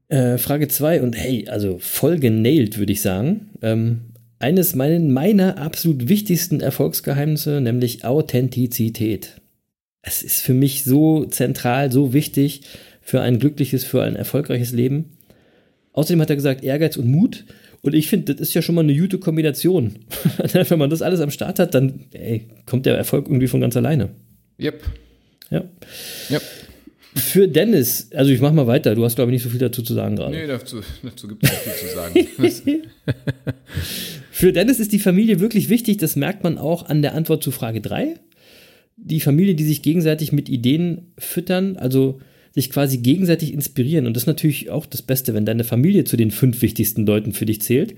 [0.08, 3.50] Äh, Frage 2 und hey, also voll genailt, würde ich sagen.
[3.62, 4.02] Ähm,
[4.40, 9.40] eines meiner, meiner absolut wichtigsten Erfolgsgeheimnisse, nämlich Authentizität.
[10.02, 12.62] Es ist für mich so zentral, so wichtig
[13.02, 15.18] für ein glückliches, für ein erfolgreiches Leben.
[15.94, 17.46] Außerdem hat er gesagt, Ehrgeiz und Mut.
[17.82, 19.96] Und ich finde, das ist ja schon mal eine gute Kombination.
[20.54, 23.76] Wenn man das alles am Start hat, dann ey, kommt der Erfolg irgendwie von ganz
[23.76, 24.10] alleine.
[24.60, 24.84] Yep.
[25.50, 25.64] Ja.
[26.30, 26.42] Yep.
[27.14, 29.82] Für Dennis, also ich mach mal weiter, du hast glaube ich nicht so viel dazu
[29.82, 30.34] zu sagen gerade.
[30.34, 32.84] Nee, dazu, dazu gibt es nicht viel zu sagen.
[34.32, 37.52] Für Dennis ist die Familie wirklich wichtig, das merkt man auch an der Antwort zu
[37.52, 38.16] Frage 3.
[38.96, 42.22] Die Familie, die sich gegenseitig mit Ideen füttern, also
[42.54, 44.06] sich quasi gegenseitig inspirieren.
[44.06, 47.34] Und das ist natürlich auch das Beste, wenn deine Familie zu den fünf wichtigsten Leuten
[47.34, 47.96] für dich zählt.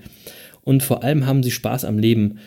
[0.62, 2.38] Und vor allem haben sie Spaß am Leben,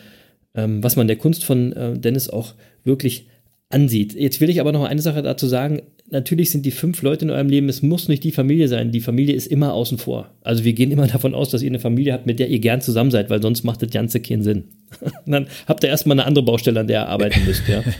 [0.54, 2.54] ähm, was man der Kunst von äh, Dennis auch
[2.84, 3.28] wirklich
[3.68, 4.14] ansieht.
[4.14, 5.82] Jetzt will ich aber noch eine Sache dazu sagen.
[6.10, 8.92] Natürlich sind die fünf Leute in eurem Leben, es muss nicht die Familie sein.
[8.92, 10.30] Die Familie ist immer außen vor.
[10.42, 12.80] Also wir gehen immer davon aus, dass ihr eine Familie habt, mit der ihr gern
[12.80, 14.64] zusammen seid, weil sonst macht das Ganze keinen Sinn.
[15.26, 17.82] Dann habt ihr erstmal eine andere Baustelle, an der ihr arbeiten müsst, ja.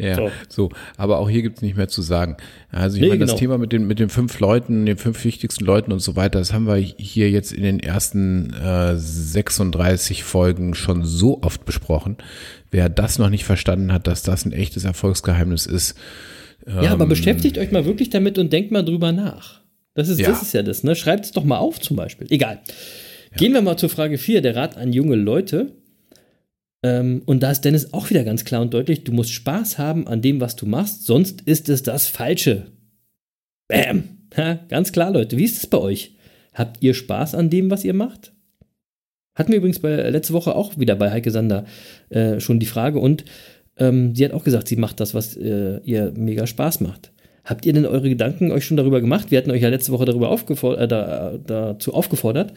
[0.00, 0.30] Ja, So.
[0.48, 0.68] so.
[0.96, 2.36] Aber auch hier gibt's nicht mehr zu sagen.
[2.70, 3.32] Also ich Nee, meine, genau.
[3.32, 6.38] das Thema mit den, mit den fünf Leuten, den fünf wichtigsten Leuten und so weiter,
[6.38, 12.16] das haben wir hier jetzt in den ersten äh, 36 Folgen schon so oft besprochen.
[12.70, 15.96] Wer das noch nicht verstanden hat, dass das ein echtes Erfolgsgeheimnis ist,
[16.68, 19.60] Ja, aber beschäftigt euch mal wirklich damit und denkt mal drüber nach.
[19.94, 20.28] Das ist, Ja.
[20.28, 20.94] das ist ja das, ne?
[20.94, 22.26] Schreibt es doch mal auf zum Beispiel.
[22.30, 22.60] Egal.
[23.36, 25.72] Gehen wir mal zur Frage 4, der Rat an junge Leute.
[26.84, 30.06] Ähm, und da ist Dennis auch wieder ganz klar und deutlich, du musst Spaß haben
[30.06, 32.66] an dem, was du machst, sonst ist es das Falsche.
[33.68, 34.04] Bam.
[34.36, 35.36] Ha, ganz klar, Leute.
[35.36, 36.14] Wie ist es bei euch?
[36.54, 38.32] Habt ihr Spaß an dem, was ihr macht?
[39.34, 41.64] Hatten wir übrigens bei, letzte Woche auch wieder bei Heike Sander
[42.10, 43.24] äh, schon die Frage und
[43.78, 47.12] ähm, sie hat auch gesagt, sie macht das, was äh, ihr mega Spaß macht.
[47.44, 49.30] Habt ihr denn eure Gedanken euch schon darüber gemacht?
[49.30, 52.52] Wir hatten euch ja letzte Woche darüber aufgefordert, äh, da, dazu aufgefordert,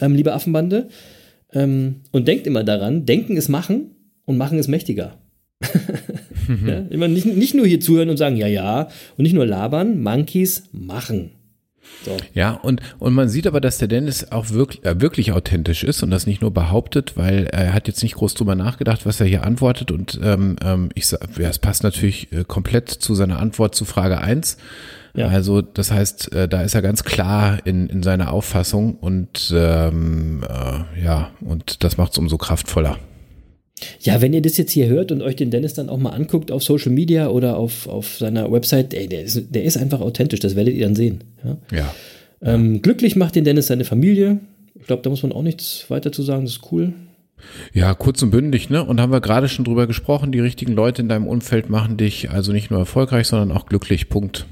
[0.00, 0.88] ähm, liebe Affenbande.
[1.52, 5.18] Ähm, und denkt immer daran, denken ist machen und machen ist mächtiger.
[6.66, 10.00] ja, immer nicht, nicht nur hier zuhören und sagen, ja, ja, und nicht nur labern,
[10.02, 11.32] Monkeys machen.
[12.04, 12.16] So.
[12.32, 16.02] Ja, und, und man sieht aber, dass der Dennis auch wirklich, äh, wirklich authentisch ist
[16.02, 19.26] und das nicht nur behauptet, weil er hat jetzt nicht groß drüber nachgedacht, was er
[19.26, 19.90] hier antwortet.
[19.90, 23.84] Und ähm, ähm, ich sag, ja, es passt natürlich äh, komplett zu seiner Antwort zu
[23.84, 24.56] Frage 1.
[25.14, 25.28] Ja.
[25.28, 30.44] Also das heißt, äh, da ist er ganz klar in, in seiner Auffassung und ähm,
[30.48, 32.96] äh, ja, und das macht es umso kraftvoller.
[34.00, 36.50] Ja, wenn ihr das jetzt hier hört und euch den Dennis dann auch mal anguckt
[36.50, 40.40] auf Social Media oder auf, auf seiner Website, ey, der, ist, der ist einfach authentisch,
[40.40, 41.24] das werdet ihr dann sehen.
[41.44, 41.58] Ja?
[41.72, 41.94] Ja.
[42.42, 44.40] Ähm, glücklich macht den Dennis seine Familie.
[44.74, 46.94] Ich glaube, da muss man auch nichts weiter zu sagen, das ist cool.
[47.72, 48.84] Ja, kurz und bündig, ne?
[48.84, 52.30] Und haben wir gerade schon drüber gesprochen, die richtigen Leute in deinem Umfeld machen dich
[52.30, 54.08] also nicht nur erfolgreich, sondern auch glücklich.
[54.08, 54.46] Punkt.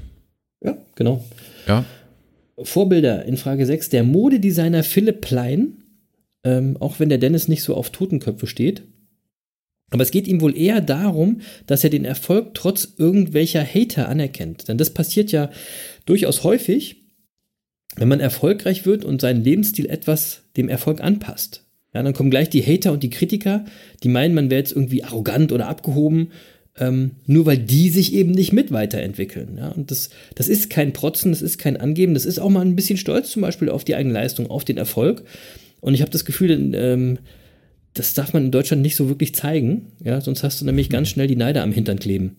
[0.63, 1.23] Ja, genau.
[1.67, 1.85] Ja.
[2.61, 3.89] Vorbilder in Frage 6.
[3.89, 5.83] Der Modedesigner Philipp Plein,
[6.43, 8.83] ähm, auch wenn der Dennis nicht so auf Totenköpfe steht.
[9.91, 14.67] Aber es geht ihm wohl eher darum, dass er den Erfolg trotz irgendwelcher Hater anerkennt.
[14.67, 15.49] Denn das passiert ja
[16.05, 16.97] durchaus häufig,
[17.95, 21.65] wenn man erfolgreich wird und seinen Lebensstil etwas dem Erfolg anpasst.
[21.93, 23.65] Ja, dann kommen gleich die Hater und die Kritiker,
[24.03, 26.31] die meinen, man wäre jetzt irgendwie arrogant oder abgehoben,
[26.77, 29.57] ähm, nur weil die sich eben nicht mit weiterentwickeln.
[29.57, 32.61] Ja, und das, das ist kein Protzen, das ist kein Angeben, das ist auch mal
[32.61, 35.23] ein bisschen Stolz zum Beispiel auf die eigene Leistung, auf den Erfolg.
[35.81, 37.17] Und ich habe das Gefühl, ähm,
[37.99, 41.09] das darf man in Deutschland nicht so wirklich zeigen, ja, sonst hast du nämlich ganz
[41.09, 42.37] schnell die Neider am Hintern kleben.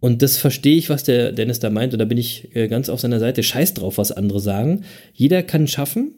[0.00, 2.88] Und das verstehe ich, was der Dennis da meint, und da bin ich äh, ganz
[2.88, 3.42] auf seiner Seite.
[3.42, 4.84] Scheiß drauf, was andere sagen.
[5.12, 6.14] Jeder kann schaffen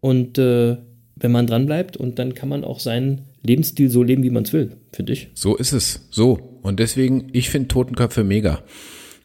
[0.00, 0.76] und äh,
[1.16, 4.42] wenn man dran bleibt und dann kann man auch seinen Lebensstil so leben, wie man
[4.42, 5.28] es will, finde ich.
[5.34, 6.08] So ist es.
[6.10, 6.58] So.
[6.62, 8.62] Und deswegen, ich finde Totenköpfe mega.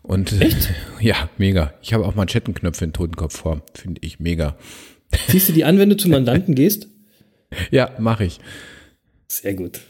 [0.01, 0.69] Und Echt?
[1.01, 1.73] ja, mega.
[1.81, 3.63] Ich habe auch Manschettenknöpfe in Totenkopfform.
[3.73, 4.55] Finde ich mega.
[5.27, 6.87] Ziehst du die an, wenn du zu Mandanten gehst?
[7.71, 8.39] Ja, mache ich.
[9.41, 9.81] Sehr gut.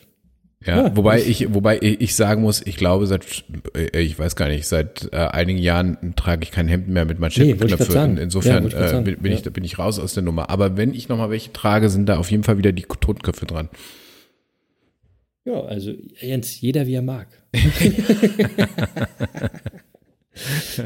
[0.65, 0.95] Ja, Ja.
[0.95, 3.43] wobei ich, wobei ich sagen muss, ich glaube seit,
[3.75, 7.19] äh, ich weiß gar nicht, seit äh, einigen Jahren trage ich kein Hemd mehr mit
[7.19, 7.77] Nee, wollte ich Manschettenknöpfe.
[7.83, 8.15] grad sagen.
[8.17, 9.51] In- Insofern Ja, äh, bin, bin, ich, Ja.
[9.51, 10.49] bin ich raus aus der Nummer.
[10.49, 13.67] Aber wenn ich nochmal welche trage, sind da auf jeden Fall wieder die Totenköpfe dran.
[15.45, 15.91] Ja, also
[16.21, 17.27] Jens, jeder wie er mag.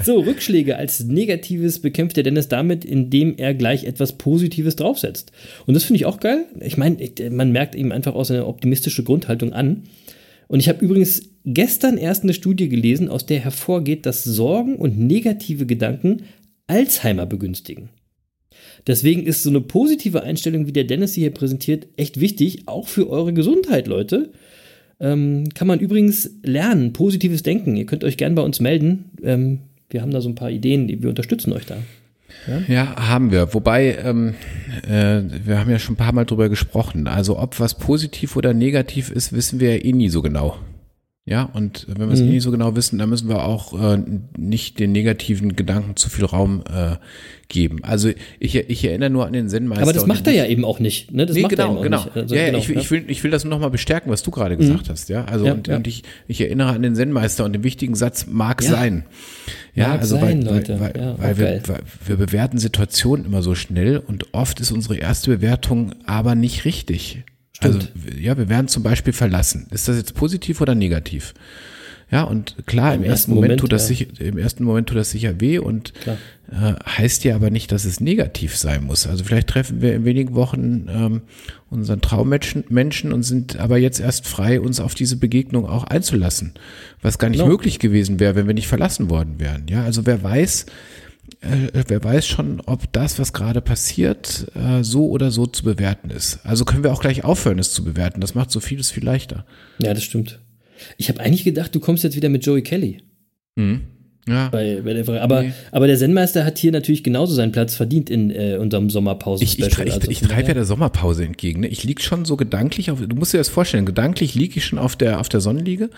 [0.03, 5.31] so, Rückschläge als Negatives bekämpft der Dennis damit, indem er gleich etwas Positives draufsetzt.
[5.65, 6.45] Und das finde ich auch geil.
[6.59, 6.97] Ich meine,
[7.31, 9.83] man merkt ihm einfach auch seine optimistische Grundhaltung an.
[10.47, 14.97] Und ich habe übrigens gestern erst eine Studie gelesen, aus der hervorgeht, dass Sorgen und
[14.97, 16.23] negative Gedanken
[16.67, 17.89] Alzheimer begünstigen.
[18.85, 22.87] Deswegen ist so eine positive Einstellung, wie der Dennis sie hier präsentiert, echt wichtig, auch
[22.87, 24.31] für eure Gesundheit, Leute.
[24.99, 27.75] Ähm, kann man übrigens lernen, positives Denken.
[27.75, 29.05] Ihr könnt euch gern bei uns melden.
[29.23, 31.77] Ähm, wir haben da so ein paar Ideen, die wir unterstützen euch da.
[32.67, 33.53] Ja, haben wir.
[33.53, 34.35] Wobei, ähm,
[34.87, 37.07] äh, wir haben ja schon ein paar Mal drüber gesprochen.
[37.07, 40.57] Also ob was positiv oder negativ ist, wissen wir ja eh nie so genau.
[41.30, 44.01] Ja, und wenn wir es eh nicht so genau wissen, dann müssen wir auch äh,
[44.38, 46.95] nicht den negativen Gedanken zu viel Raum äh,
[47.49, 47.80] geben.
[47.84, 49.84] Also ich, ich erinnere nur an den Zen-Meister.
[49.84, 51.11] Aber das macht er ja eben auch nicht.
[51.11, 51.25] Ne?
[51.25, 52.03] Das nee, macht er genau, auch genau.
[52.05, 52.15] nicht.
[52.15, 52.82] Also, ja, genau, ich, will- ja.
[52.82, 55.09] ich, will, ich will das nur nochmal bestärken, was du gerade gesagt hast.
[55.09, 55.75] Ja, also Ja, und, ja.
[55.75, 59.03] und ich, ich erinnere an den Zen-Meister und den wichtigen Satz mag sein.
[59.75, 60.80] Ja, Mag also sein, weil, Leute.
[60.80, 65.30] weil, weil, wir, weil wir bewerten Situationen immer so schnell und oft ist unsere erste
[65.32, 67.23] Bewertung aber nicht richtig.
[67.61, 67.79] Also
[68.19, 69.67] ja, wir werden zum Beispiel verlassen.
[69.71, 71.33] Ist das jetzt positiv oder negativ?
[72.09, 73.95] Ja, und klar, im, ersten Moment, tut das ja.
[73.95, 75.91] sicher, im ersten Moment tut das sicher weh und
[76.49, 79.07] äh, heißt ja aber nicht, dass es negativ sein muss.
[79.07, 81.21] Also vielleicht treffen wir in wenigen Wochen ähm,
[81.69, 86.53] unseren Traummenschen Menschen und sind aber jetzt erst frei, uns auf diese Begegnung auch einzulassen,
[87.01, 87.51] was gar nicht Genau.
[87.51, 89.65] möglich gewesen wäre, wenn wir nicht verlassen worden wären.
[89.67, 90.65] Ja, also wer weiß,
[91.41, 96.09] äh, wer weiß schon, ob das, was gerade passiert, äh, so oder so zu bewerten
[96.09, 96.39] ist.
[96.43, 98.21] Also können wir auch gleich aufhören, es zu bewerten.
[98.21, 99.45] Das macht so vieles viel leichter.
[99.79, 100.39] ja, das stimmt.
[100.97, 103.01] Ich habe eigentlich gedacht, du kommst jetzt wieder mit Joey Kelly.
[104.27, 104.49] Ja.
[104.49, 105.21] Bei, bei der Frage.
[105.21, 105.53] Aber, Nee.
[105.71, 109.43] aber der Zen-Meister hat hier natürlich genauso seinen Platz verdient in äh, unserem Sommerpause.
[109.43, 111.61] Ich, ich, ich, ich, ich treibe ja der Sommerpause entgegen.
[111.61, 111.67] Ne?
[111.67, 114.77] Ich lieg schon so gedanklich auf, du musst dir das vorstellen, gedanklich liege ich schon
[114.79, 115.89] auf der, auf der Sonnenliege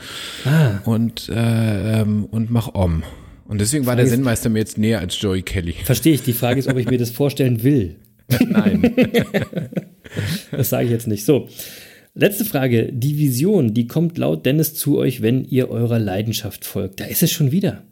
[0.46, 0.78] Ah.
[0.86, 3.04] und, äh, ähm, und mach Om.
[3.50, 5.74] Und deswegen war der Zen-Meister mir jetzt näher als Joey Kelly.
[5.84, 6.22] Verstehe ich.
[6.22, 7.96] Die Frage ist, ob ich mir das vorstellen will.
[8.48, 8.94] Nein.
[10.52, 11.24] Das sage ich jetzt nicht.
[11.24, 11.48] So.
[12.16, 12.92] Letzte Frage.
[12.92, 17.00] Die Vision, die kommt laut Dennis zu euch, wenn ihr eurer Leidenschaft folgt.
[17.00, 17.84] Da ist es schon wieder.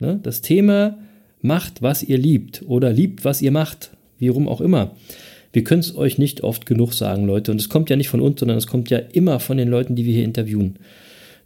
[0.00, 0.18] Ne?
[0.20, 0.98] Das Thema
[1.40, 3.90] macht, was ihr liebt oder liebt, was ihr macht.
[4.18, 4.96] Wie rum auch immer.
[5.52, 7.52] Wir können es euch nicht oft genug sagen, Leute.
[7.52, 9.94] Und es kommt ja nicht von uns, sondern es kommt ja immer von den Leuten,
[9.94, 10.80] die wir hier interviewen.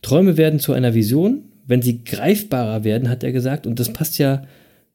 [0.00, 3.66] Träume werden zu einer Vision, wenn sie greifbarer werden, hat er gesagt.
[3.66, 4.42] Und das passt ja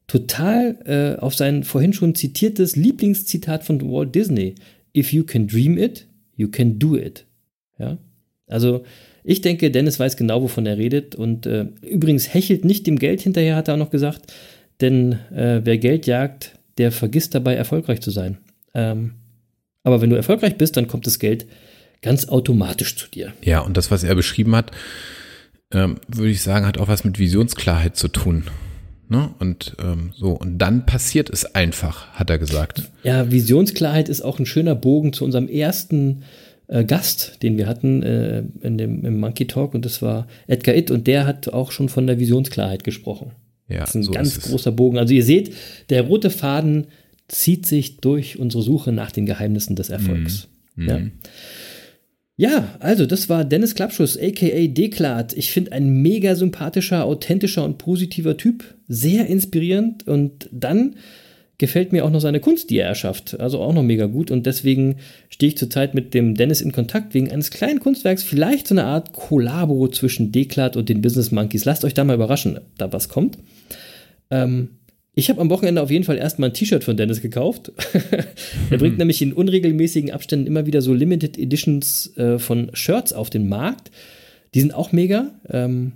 [0.06, 4.54] total äh, auf sein vorhin schon zitiertes Lieblingszitat von Walt Disney.
[4.96, 6.06] If you can dream it,
[6.36, 7.26] you can do it.
[7.78, 7.98] Ja?
[8.46, 8.84] Also
[9.22, 11.14] ich denke, Dennis weiß genau, wovon er redet.
[11.14, 14.32] Und äh, übrigens hechelt nicht dem Geld hinterher, hat er auch noch gesagt.
[14.80, 18.38] Denn äh, wer Geld jagt, der vergisst dabei erfolgreich zu sein.
[18.74, 19.12] Ähm,
[19.82, 21.46] aber wenn du erfolgreich bist, dann kommt das Geld
[22.02, 23.32] ganz automatisch zu dir.
[23.42, 24.70] Ja, und das, was er beschrieben hat,
[25.72, 28.44] ähm, würde ich sagen, hat auch was mit Visionsklarheit zu tun.
[29.08, 29.30] Ne?
[29.38, 32.90] Und ähm, so, und dann passiert es einfach, hat er gesagt.
[33.02, 36.22] Ja, Visionsklarheit ist auch ein schöner Bogen zu unserem ersten
[36.68, 40.76] äh, Gast, den wir hatten äh, in dem, im Monkey Talk, und das war Edgar
[40.76, 43.32] Itt, und der hat auch schon von der Visionsklarheit gesprochen.
[43.68, 44.98] Ja, das ist ein so ganz ist großer Bogen.
[44.98, 45.54] Also ihr seht,
[45.90, 46.86] der rote Faden
[47.26, 50.48] zieht sich durch unsere Suche nach den Geheimnissen des Erfolgs.
[50.74, 50.88] Mhm.
[50.88, 51.00] Ja.
[52.40, 55.34] Ja, also das war Dennis Klappschuss, aka Deklat.
[55.34, 58.64] Ich finde ein mega sympathischer, authentischer und positiver Typ.
[58.88, 60.08] Sehr inspirierend.
[60.08, 60.94] Und dann
[61.58, 63.38] gefällt mir auch noch seine Kunst, die er erschafft.
[63.38, 64.30] Also auch noch mega gut.
[64.30, 64.96] Und deswegen
[65.28, 68.22] stehe ich zurzeit mit dem Dennis in Kontakt wegen eines kleinen Kunstwerks.
[68.22, 71.66] Vielleicht so eine Art Kollabo zwischen Deklat und den Business Monkeys.
[71.66, 73.36] Lasst euch da mal überraschen, da was kommt.
[74.30, 74.78] Ähm,
[75.20, 77.72] ich habe am Wochenende auf jeden Fall erstmal ein T-Shirt von Dennis gekauft.
[78.70, 83.28] er bringt nämlich in unregelmäßigen Abständen immer wieder so Limited Editions äh, von Shirts auf
[83.28, 83.90] den Markt.
[84.54, 85.30] Die sind auch mega.
[85.50, 85.92] Ähm,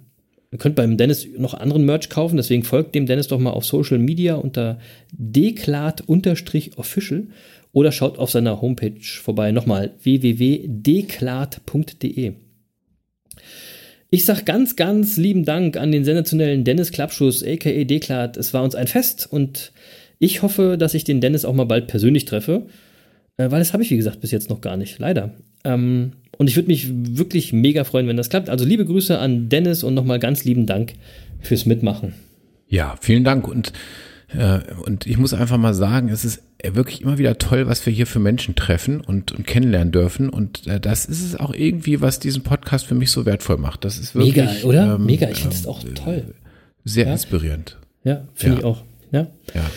[0.53, 3.65] ihr könnt beim Dennis noch anderen Merch kaufen, deswegen folgt dem Dennis doch mal auf
[3.65, 4.79] Social Media unter
[5.13, 7.29] deklat-official
[7.73, 9.53] oder schaut auf seiner Homepage vorbei.
[9.53, 12.35] Nochmal www.deklat.de.
[14.11, 18.37] Ich sag ganz, ganz lieben Dank an den sensationellen Dennis Klappschuss, aka Deklat.
[18.37, 19.73] Es war uns ein Fest und
[20.19, 22.67] ich hoffe, dass ich den Dennis auch mal bald persönlich treffe,
[23.37, 25.35] äh, weil das habe ich, wie gesagt, bis jetzt noch gar nicht, leider.
[25.65, 28.51] Ähm, und ich würde mich wirklich mega freuen, wenn das klappt.
[28.51, 30.95] Also liebe Grüße an Dennis und nochmal ganz lieben Dank
[31.41, 32.15] fürs Mitmachen.
[32.69, 33.47] Ja, vielen Dank.
[33.47, 33.73] Und,
[34.37, 36.43] äh, und ich muss einfach mal sagen, es ist
[36.73, 40.29] wirklich immer wieder toll, was wir hier für Menschen treffen und, und kennenlernen dürfen.
[40.31, 43.85] Und äh, das ist es auch irgendwie, was diesen Podcast für mich so wertvoll macht.
[43.85, 44.37] Das ist wirklich.
[44.37, 44.95] Mega, oder?
[44.95, 46.25] ähm, Mega, ich finde ähm, das auch toll.
[46.85, 47.13] Sehr Ja.
[47.13, 47.77] inspirierend.
[48.05, 48.61] Ja, finde Ja.
[48.61, 48.83] ich auch.
[49.13, 49.27] Ja.
[49.55, 49.71] Ja.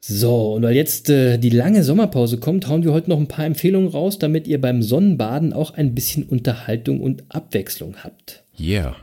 [0.00, 3.44] So, und weil jetzt äh, die lange Sommerpause kommt, hauen wir heute noch ein paar
[3.44, 8.42] Empfehlungen raus, damit ihr beim Sonnenbaden auch ein bisschen Unterhaltung und Abwechslung habt.
[8.58, 8.96] Yeah.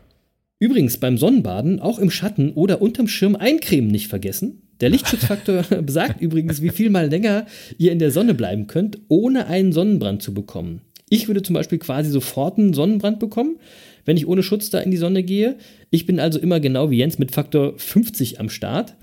[0.57, 4.63] Übrigens beim Sonnenbaden auch im Schatten oder unterm Schirm eincremen nicht vergessen.
[4.81, 7.45] Der Lichtschutzfaktor besagt übrigens, wie viel mal länger
[7.77, 10.81] ihr in der Sonne bleiben könnt, ohne einen Sonnenbrand zu bekommen.
[11.09, 13.57] Ich würde zum Beispiel quasi sofort einen Sonnenbrand bekommen,
[14.05, 15.57] wenn ich ohne Schutz da in die Sonne gehe.
[15.91, 18.95] Ich bin also immer genau wie Jens mit Faktor 50 am Start.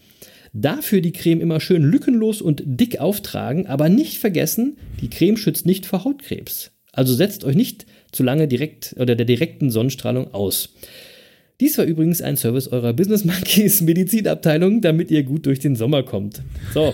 [0.53, 5.65] Dafür die Creme immer schön lückenlos und dick auftragen, aber nicht vergessen, die Creme schützt
[5.65, 6.73] nicht vor Hautkrebs.
[6.93, 10.75] Also setzt euch nicht zu lange direkt oder der direkten Sonnenstrahlung aus.
[11.63, 16.03] Dies war übrigens ein Service eurer Business Monkeys Medizinabteilung, damit ihr gut durch den Sommer
[16.03, 16.43] kommt.
[16.75, 16.93] So,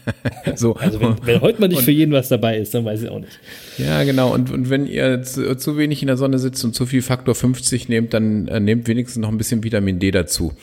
[0.56, 0.74] So.
[0.76, 3.18] also wenn, wenn heute mal nicht für jeden was dabei ist, dann weiß ich auch
[3.18, 3.38] nicht.
[3.76, 4.32] Ja, genau.
[4.32, 7.34] Und, und wenn ihr zu, zu wenig in der Sonne sitzt und zu viel Faktor
[7.34, 10.54] 50 nehmt, dann äh, nehmt wenigstens noch ein bisschen Vitamin D dazu.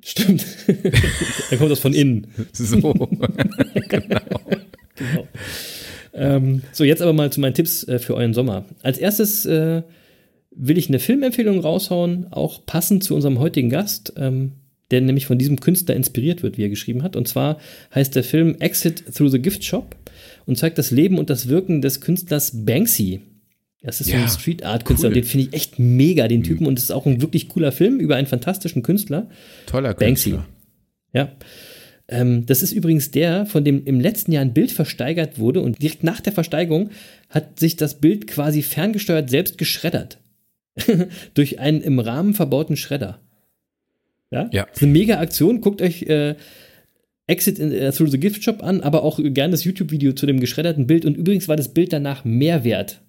[0.00, 0.46] Stimmt.
[1.50, 2.28] dann kommt das von innen.
[2.52, 2.78] So.
[3.88, 5.28] Genau.
[6.12, 8.64] Ähm, so, jetzt aber mal zu meinen Tipps äh, für euren Sommer.
[8.84, 9.82] Als erstes äh,
[10.56, 14.52] will ich eine Filmempfehlung raushauen, auch passend zu unserem heutigen Gast, ähm,
[14.90, 17.16] der nämlich von diesem Künstler inspiriert wird, wie er geschrieben hat.
[17.16, 17.58] Und zwar
[17.94, 19.96] heißt der Film Exit Through the Gift Shop
[20.46, 23.20] und zeigt das Leben und das Wirken des Künstlers Banksy.
[23.82, 25.14] Das ist so Ja, ein Street Art Künstler, cool.
[25.14, 26.66] den finde ich echt mega, den Typen.
[26.66, 29.28] Und es ist auch ein wirklich cooler Film über einen fantastischen Künstler.
[29.66, 30.30] Toller Banksy.
[30.30, 30.48] Künstler.
[31.12, 31.32] Ja.
[32.08, 35.82] Ähm, das ist übrigens der, von dem im letzten Jahr ein Bild versteigert wurde und
[35.82, 36.90] direkt nach der Versteigerung
[37.30, 40.18] hat sich das Bild quasi ferngesteuert selbst geschreddert.
[41.34, 43.20] Durch einen im Rahmen verbauten Schredder.
[44.30, 44.48] Ja?
[44.52, 44.64] Ja.
[44.64, 45.60] Das ist eine mega Aktion.
[45.60, 46.34] Guckt euch äh,
[47.26, 50.40] Exit in, äh, Through the Gift Shop an, aber auch gerne das YouTube-Video zu dem
[50.40, 51.04] geschredderten Bild.
[51.04, 53.00] Und übrigens war das Bild danach mehr wert.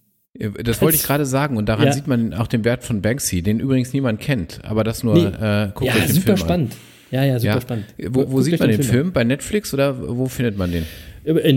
[0.63, 1.93] Das wollte ich gerade sagen und daran Ja.
[1.93, 5.22] sieht man auch den Wert von Banksy, den übrigens niemand kennt, aber das nur Nee.
[5.28, 6.76] äh, guckt ja, euch den super Film spannend.
[7.09, 7.39] Ja, ja, An.
[7.39, 7.61] super Ja.
[7.61, 7.86] spannend.
[8.09, 8.86] Wo, wo sieht man den an.
[8.86, 9.13] Film?
[9.13, 10.86] Bei Netflix oder wo findet man den?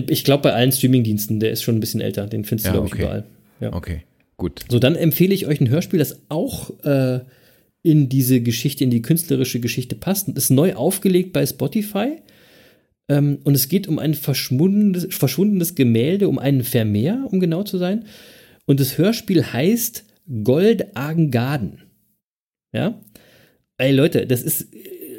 [0.09, 2.73] Ich glaube bei allen Streamingdiensten, der ist schon ein bisschen älter, den findest du, Ja,
[2.75, 3.03] glaube ich, okay.
[3.03, 3.25] überall.
[3.61, 3.73] Ja.
[3.73, 4.03] Okay,
[4.39, 4.65] gut.
[4.71, 7.21] So, dann empfehle ich euch ein Hörspiel, das auch äh,
[7.83, 10.29] in diese Geschichte, in die künstlerische Geschichte passt.
[10.29, 12.17] Ist neu aufgelegt bei Spotify.
[13.09, 17.77] Ähm, und es geht um ein verschwundenes, verschwundenes Gemälde, um einen Vermeer, um genau zu
[17.77, 18.05] sein.
[18.65, 20.05] Und das Hörspiel heißt
[20.45, 21.83] Gold Agengarden.
[22.73, 23.01] Ja?
[23.79, 24.69] Ey Leute, das ist,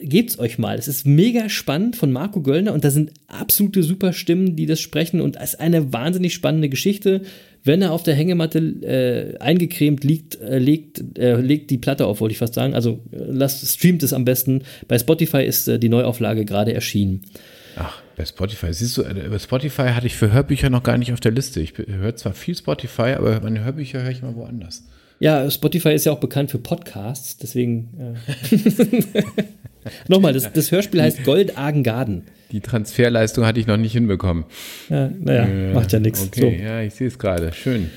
[0.04, 0.78] gebt's euch mal.
[0.78, 4.80] Das ist mega spannend von Marco Göllner und da sind absolute super Stimmen, die das
[4.80, 7.24] sprechen und es ist eine wahnsinnig spannende Geschichte.
[7.64, 12.22] Wenn er auf der Hängematte äh, eingecremt liegt, äh, legt, äh, legt die Platte auf,
[12.22, 12.74] wollte ich fast sagen.
[12.74, 14.64] Also äh, lasst, streamt es am besten.
[14.88, 17.22] Bei Spotify ist äh, die Neuauflage gerade erschienen.
[17.76, 18.74] Ach, bei Spotify.
[18.74, 21.62] Siehst du, bei Spotify hatte ich für Hörbücher noch gar nicht auf der Liste.
[21.62, 24.86] Ich höre zwar viel Spotify, aber meine Hörbücher höre ich mal woanders.
[25.20, 28.16] Ja, Spotify ist ja auch bekannt für Podcasts, deswegen.
[28.52, 28.58] Äh.
[30.08, 32.24] Nochmal, das, das, Hörspiel heißt Gold Agengarden.
[32.52, 34.46] Die Transferleistung hatte ich noch nicht hinbekommen.
[34.90, 36.24] Ja, naja, äh, macht ja nichts.
[36.24, 36.64] Okay, so.
[36.64, 37.54] ja, ich sehe es gerade.
[37.54, 37.90] Schön.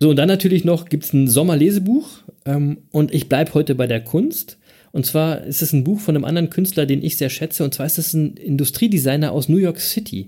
[0.00, 2.08] So, und dann natürlich noch gibt es ein Sommerlesebuch
[2.44, 4.58] ähm, und ich bleibe heute bei der Kunst.
[4.90, 7.64] Und zwar ist es ein Buch von einem anderen Künstler, den ich sehr schätze.
[7.64, 10.26] Und zwar ist es ein Industriedesigner aus New York City.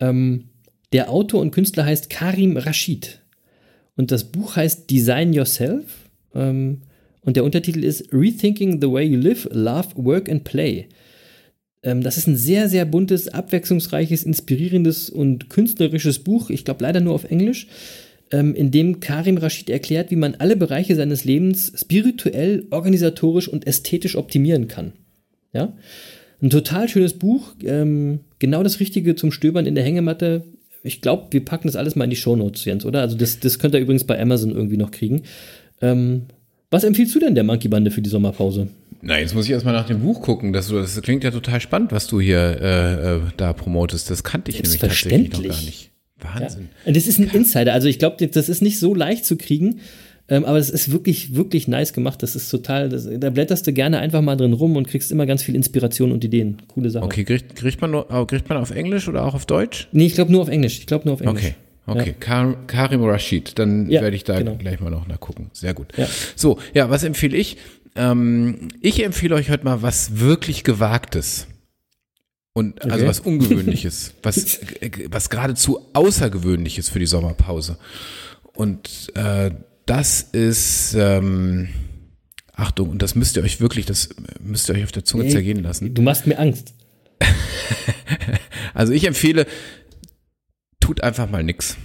[0.00, 0.44] Ähm,
[0.92, 3.20] der Autor und Künstler heißt Karim Rashid.
[3.96, 5.84] Und das Buch heißt Design Yourself.
[6.34, 6.82] Ähm,
[7.22, 10.86] und der Untertitel ist Rethinking the Way You Live, Love, Work and Play.
[11.82, 16.50] Ähm, das ist ein sehr, sehr buntes, abwechslungsreiches, inspirierendes und künstlerisches Buch.
[16.50, 17.66] Ich glaube leider nur auf Englisch
[18.30, 23.66] ähm, in dem Karim Rashid erklärt, wie man alle Bereiche seines Lebens spirituell, organisatorisch und
[23.66, 24.92] ästhetisch optimieren kann.
[25.52, 25.72] Ja?
[26.40, 30.44] Ein total schönes Buch, ähm, genau das Richtige zum Stöbern in der Hängematte.
[30.84, 33.00] Ich glaube, wir packen das alles mal in die Shownotes, Jens, oder?
[33.00, 35.22] Also das, das könnt ihr übrigens bei Amazon irgendwie noch kriegen.
[35.80, 36.22] Ähm,
[36.70, 38.68] was empfiehlst du denn der Monkey Bande für die Sommerpause?
[39.00, 40.52] Na, jetzt muss ich erstmal nach dem Buch gucken.
[40.52, 44.10] Das, das klingt ja total spannend, was du hier äh, äh da promotest.
[44.10, 45.90] Das kannte ich nämlich tatsächlich noch gar nicht.
[46.20, 46.68] Wahnsinn.
[46.84, 46.92] Ja.
[46.92, 47.72] Das ist ein Insider.
[47.72, 49.80] Also ich glaube, das ist nicht so leicht zu kriegen.
[50.30, 52.22] Ähm, aber es ist wirklich, wirklich nice gemacht.
[52.22, 55.24] Das ist total, das, da blätterst du gerne einfach mal drin rum und kriegst immer
[55.24, 56.58] ganz viel Inspiration und Ideen.
[56.68, 57.04] Coole Sache.
[57.04, 59.88] Okay, kriegt, kriegt, man, nur, kriegt man auf Englisch oder auch auf Deutsch?
[59.92, 60.80] Nee, ich glaube nur auf Englisch.
[60.80, 61.44] Ich glaube nur auf Englisch.
[61.44, 61.54] Okay.
[61.88, 62.54] Okay, ja.
[62.66, 64.56] Karim Rashid, dann ja, werde ich da genau.
[64.56, 65.50] gleich mal noch nachgucken.
[65.54, 65.96] Sehr gut.
[65.96, 66.06] Ja.
[66.36, 67.56] So, ja, was empfehle ich?
[67.96, 71.46] Ähm, ich empfehle euch heute mal was wirklich Gewagtes.
[72.52, 73.06] Und also okay.
[73.06, 74.60] was Ungewöhnliches, was,
[75.10, 77.78] was geradezu Außergewöhnliches für die Sommerpause.
[78.54, 79.50] Und äh,
[79.86, 81.68] das ist, ähm,
[82.52, 84.10] Achtung, und das müsst ihr euch wirklich, das
[84.40, 85.94] müsst ihr euch auf der Zunge hey, zergehen lassen.
[85.94, 86.74] Du machst mir Angst.
[88.74, 89.46] also ich empfehle,
[90.88, 91.76] tut einfach mal nix.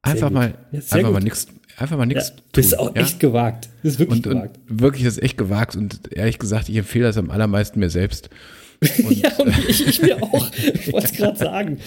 [0.00, 2.44] Einfach mal, ja, einfach mal nix, einfach mal nichts ja, tun.
[2.52, 3.02] Das ist auch ja?
[3.02, 3.68] echt gewagt.
[3.82, 4.58] Das ist wirklich und, gewagt.
[4.70, 5.76] Und wirklich, das ist echt gewagt.
[5.76, 8.30] Und ehrlich gesagt, ich empfehle das am allermeisten mir selbst.
[9.04, 10.50] Und, ja, und ich, ich mir auch.
[10.52, 11.78] Ich wollte es gerade sagen.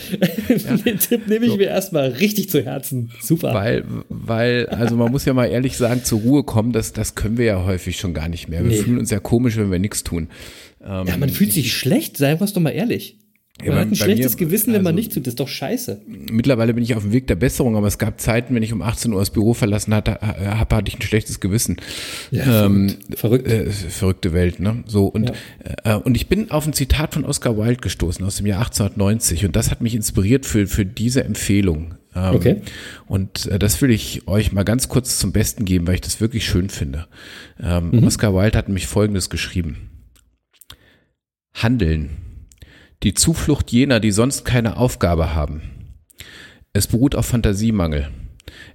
[0.49, 0.75] Ja.
[0.75, 1.57] Den Tipp nehme ich so.
[1.57, 3.11] mir erstmal richtig zu Herzen.
[3.21, 3.53] Super.
[3.53, 7.37] Weil, weil, also man muss ja mal ehrlich sagen, zur Ruhe kommen, das, das können
[7.37, 8.63] wir ja häufig schon gar nicht mehr.
[8.63, 8.77] Wir nee.
[8.77, 10.29] fühlen uns ja komisch, wenn wir nichts tun.
[10.83, 13.18] Ähm, ja, man fühlt sich schlecht, sei was doch mal ehrlich.
[13.59, 15.27] Man ja, hat ein schlechtes mir, Gewissen, wenn man also nicht tut.
[15.27, 16.01] Das ist doch scheiße.
[16.31, 18.81] Mittlerweile bin ich auf dem Weg der Besserung, aber es gab Zeiten, wenn ich um
[18.81, 21.77] 18 Uhr das Büro verlassen hatte, hab, hatte ich ein schlechtes Gewissen.
[22.31, 23.47] Ja, ähm, verrückt.
[23.47, 24.83] Äh, verrückte Welt, ne?
[24.87, 25.31] So und
[25.83, 25.97] ja.
[25.97, 29.45] äh, und ich bin auf ein Zitat von Oscar Wilde gestoßen aus dem Jahr 1890
[29.45, 31.95] und das hat mich inspiriert für für diese Empfehlung.
[32.15, 32.61] Ähm, okay.
[33.07, 36.21] Und äh, das will ich euch mal ganz kurz zum Besten geben, weil ich das
[36.21, 37.07] wirklich schön finde.
[37.61, 38.03] Ähm, mhm.
[38.05, 39.89] Oscar Wilde hat nämlich Folgendes geschrieben:
[41.53, 42.28] Handeln
[43.03, 45.61] die Zuflucht jener, die sonst keine Aufgabe haben.
[46.73, 48.09] Es beruht auf Fantasiemangel.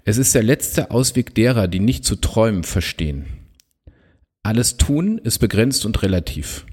[0.05, 3.27] Es ist der letzte Ausweg derer, die nicht zu träumen verstehen.
[4.43, 6.67] Alles Tun ist begrenzt und relativ.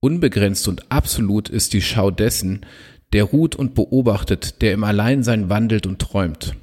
[0.00, 2.66] Unbegrenzt und absolut ist die Schau dessen,
[3.12, 6.56] der ruht und beobachtet, der im Alleinsein wandelt und träumt.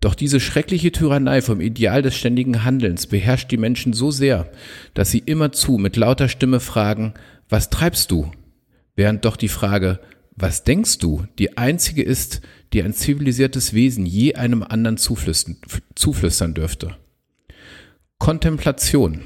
[0.00, 4.50] Doch diese schreckliche Tyrannei vom Ideal des ständigen Handelns beherrscht die Menschen so sehr,
[4.94, 7.14] dass sie immerzu mit lauter Stimme fragen,
[7.48, 8.30] was treibst du?
[8.98, 10.00] Während doch die Frage,
[10.34, 12.40] was denkst du, die einzige ist,
[12.72, 15.56] die ein zivilisiertes Wesen je einem anderen zuflüstern,
[15.94, 16.96] zuflüstern dürfte.
[18.18, 19.20] Kontemplation,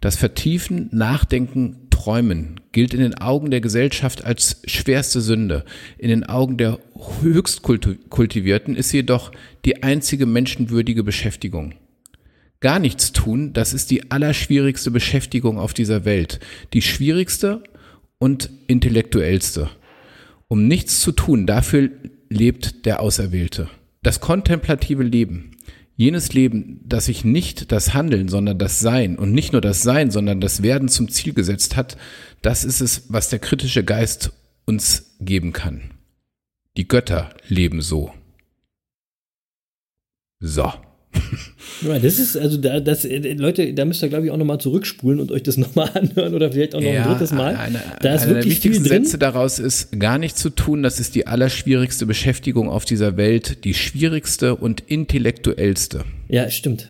[0.00, 5.64] das Vertiefen, Nachdenken, Träumen gilt in den Augen der Gesellschaft als schwerste Sünde.
[5.98, 6.78] In den Augen der
[7.22, 9.32] Höchstkultivierten ist jedoch
[9.64, 11.74] die einzige menschenwürdige Beschäftigung.
[12.60, 16.38] Gar nichts tun, das ist die allerschwierigste Beschäftigung auf dieser Welt.
[16.72, 17.64] Die schwierigste
[18.22, 19.68] und intellektuellste.
[20.46, 21.90] Um nichts zu tun, dafür
[22.28, 23.68] lebt der Auserwählte.
[24.04, 25.56] Das kontemplative Leben,
[25.96, 30.12] jenes Leben, das sich nicht das Handeln, sondern das Sein und nicht nur das Sein,
[30.12, 31.96] sondern das Werden zum Ziel gesetzt hat,
[32.42, 34.30] das ist es, was der kritische Geist
[34.66, 35.90] uns geben kann.
[36.76, 38.14] Die Götter leben so.
[40.38, 40.72] So.
[41.82, 44.58] Ja, das ist, also da, das, äh, Leute, da müsst ihr, glaube ich, auch nochmal
[44.58, 47.56] zurückspulen und euch das nochmal anhören oder vielleicht auch noch Ja, ein drittes Mal.
[47.56, 49.04] Eine, da ist einer der wirklich viel wichtigsten drin.
[49.04, 53.64] Sätze daraus ist, gar nichts zu tun, das ist die allerschwierigste Beschäftigung auf dieser Welt,
[53.64, 56.04] die schwierigste und intellektuellste.
[56.28, 56.88] Ja, stimmt.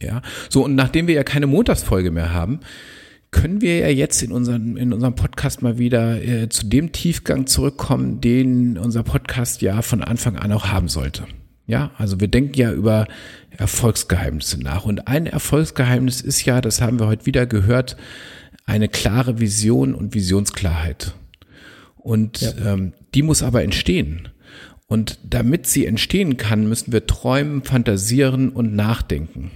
[0.00, 2.60] Ja, so und nachdem wir ja keine Montagsfolge mehr haben,
[3.30, 7.46] können wir ja jetzt in unserem, in unserem Podcast mal wieder äh, zu dem Tiefgang
[7.46, 11.24] zurückkommen, den unser Podcast ja von Anfang an auch haben sollte.
[11.66, 13.06] Ja, also wir denken ja über
[13.50, 14.84] Erfolgsgeheimnisse nach.
[14.84, 17.96] Und ein Erfolgsgeheimnis ist ja, das haben wir heute wieder gehört,
[18.66, 21.14] eine klare Vision und Visionsklarheit.
[21.96, 24.28] Und ähm, die muss aber entstehen.
[24.86, 29.50] Und damit sie entstehen kann, müssen wir träumen, fantasieren und nachdenken.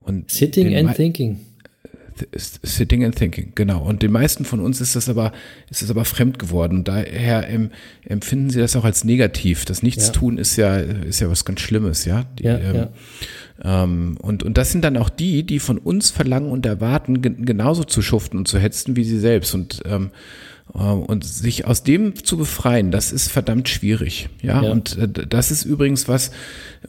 [0.00, 1.40] Und Sitting and thinking.
[2.34, 3.82] Sitting and Thinking, genau.
[3.82, 5.32] Und den meisten von uns ist das aber,
[5.70, 6.78] ist das aber fremd geworden.
[6.78, 7.70] Und daher em,
[8.04, 9.64] empfinden sie das auch als negativ.
[9.64, 12.24] Das Nichtstun ist ja, ist ja was ganz Schlimmes, ja.
[12.38, 12.74] Die, Ja, ähm,
[13.62, 13.84] ja.
[13.84, 17.44] ähm, und, und das sind dann auch die, die von uns verlangen und erwarten, gen
[17.44, 19.54] genauso zu schuften und zu hetzen wie sie selbst.
[19.54, 24.28] Und, ähm, äh, und sich aus dem zu befreien, das ist verdammt schwierig.
[24.42, 24.70] Ja, Ja.
[24.70, 26.28] und äh, das ist übrigens was,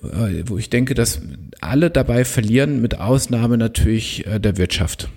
[0.03, 1.21] äh, wo ich denke, dass
[1.61, 5.09] alle dabei verlieren, mit Ausnahme natürlich äh, der Wirtschaft.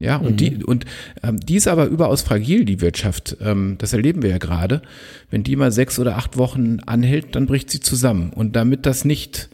[0.00, 0.84] Ja, und die, und
[1.22, 3.36] ähm, die ist aber überaus fragil, die Wirtschaft.
[3.40, 4.82] Ähm, das erleben wir ja gerade.
[5.30, 8.30] Wenn die mal sechs oder acht Wochen anhält, dann bricht sie zusammen.
[8.34, 9.48] Und damit das nicht,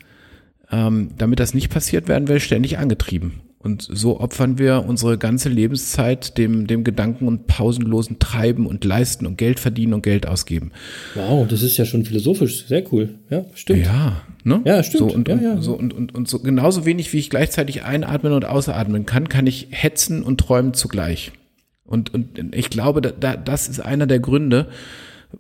[0.73, 3.43] ähm, damit das nicht passiert, werden wir ständig angetrieben.
[3.63, 9.27] Und so opfern wir unsere ganze Lebenszeit dem, dem Gedanken und pausenlosen Treiben und Leisten
[9.27, 10.73] und Geld verdienen und Geld ausgeben.
[11.15, 12.67] Wow, das ist ja schon philosophisch.
[12.67, 13.19] Sehr cool.
[13.29, 13.85] Ja, stimmt.
[13.85, 14.63] Ja, ne?
[14.65, 15.11] Ja, stimmt.
[15.11, 15.61] So und, Ja, und, ja.
[15.61, 19.47] So und, und, und so genauso wenig wie ich gleichzeitig einatmen und ausatmen kann, kann
[19.47, 21.31] ich hetzen und träumen zugleich.
[21.85, 24.69] Und, und ich glaube, da, das ist einer der Gründe,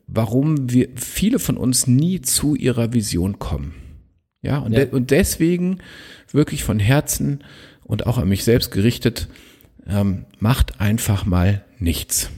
[0.06, 3.72] warum wir viele von uns nie zu ihrer Vision kommen.
[4.42, 4.80] Ja, und, Ja.
[4.84, 5.78] De, und deswegen
[6.32, 7.44] wirklich von Herzen
[7.90, 9.28] und auch an mich selbst gerichtet,
[9.88, 12.30] ähm, macht einfach mal nichts.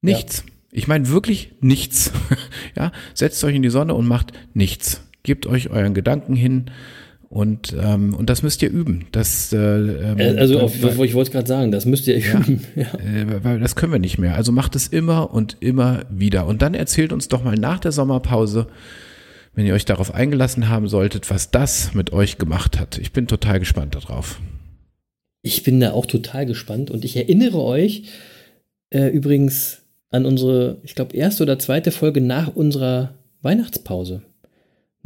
[0.00, 0.44] Nichts.
[0.72, 2.12] Ich meine wirklich nichts.
[2.76, 5.02] ja, setzt euch in die Sonne und macht nichts.
[5.22, 6.66] Gebt euch euren Gedanken hin
[7.28, 9.04] und ähm, und das müsst ihr üben.
[9.12, 10.74] Das äh, ähm, Äh, Also, weil- auf,
[11.04, 12.62] ich wollte gerade sagen, das müsst ihr üben.
[12.74, 12.92] Ja.
[12.98, 14.34] äh, weil das können wir nicht mehr.
[14.34, 16.46] Also macht es immer und immer wieder.
[16.46, 18.66] Und dann erzählt uns doch mal nach der Sommerpause,
[19.54, 22.98] wenn ihr euch darauf eingelassen haben solltet, was das mit euch gemacht hat.
[22.98, 24.40] Ich bin total gespannt darauf.
[25.42, 28.04] Ich bin da auch total gespannt und ich erinnere euch
[28.90, 29.78] äh, übrigens
[30.10, 34.22] an unsere, ich glaube, erste oder zweite Folge nach unserer Weihnachtspause.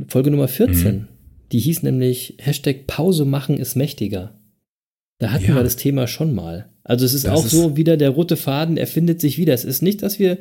[0.09, 0.94] Folge Nummer 14.
[0.94, 1.09] Mhm.
[1.53, 4.34] Die hieß nämlich Hashtag Pause machen ist mächtiger.
[5.18, 5.55] Da hatten Ja.
[5.55, 6.68] wir das Thema schon mal.
[6.84, 9.55] Also es ist Das auch ist- so wieder der rote Faden, er findet sich wieder.
[9.55, 10.38] Es ist nicht, dass wir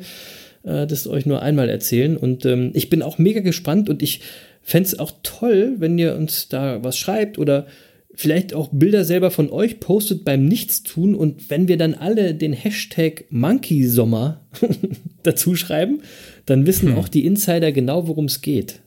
[0.66, 2.16] äh, das euch nur einmal erzählen.
[2.16, 4.20] Und ähm, ich bin auch mega gespannt und ich
[4.62, 7.66] fände es auch toll, wenn ihr uns da was schreibt oder
[8.14, 12.52] vielleicht auch Bilder selber von euch postet beim Nichtstun und wenn wir dann alle den
[12.52, 14.40] Hashtag Monkey-Sommer
[15.22, 16.00] dazu schreiben,
[16.46, 16.98] dann wissen Hm.
[16.98, 18.80] auch die Insider genau, worum es geht.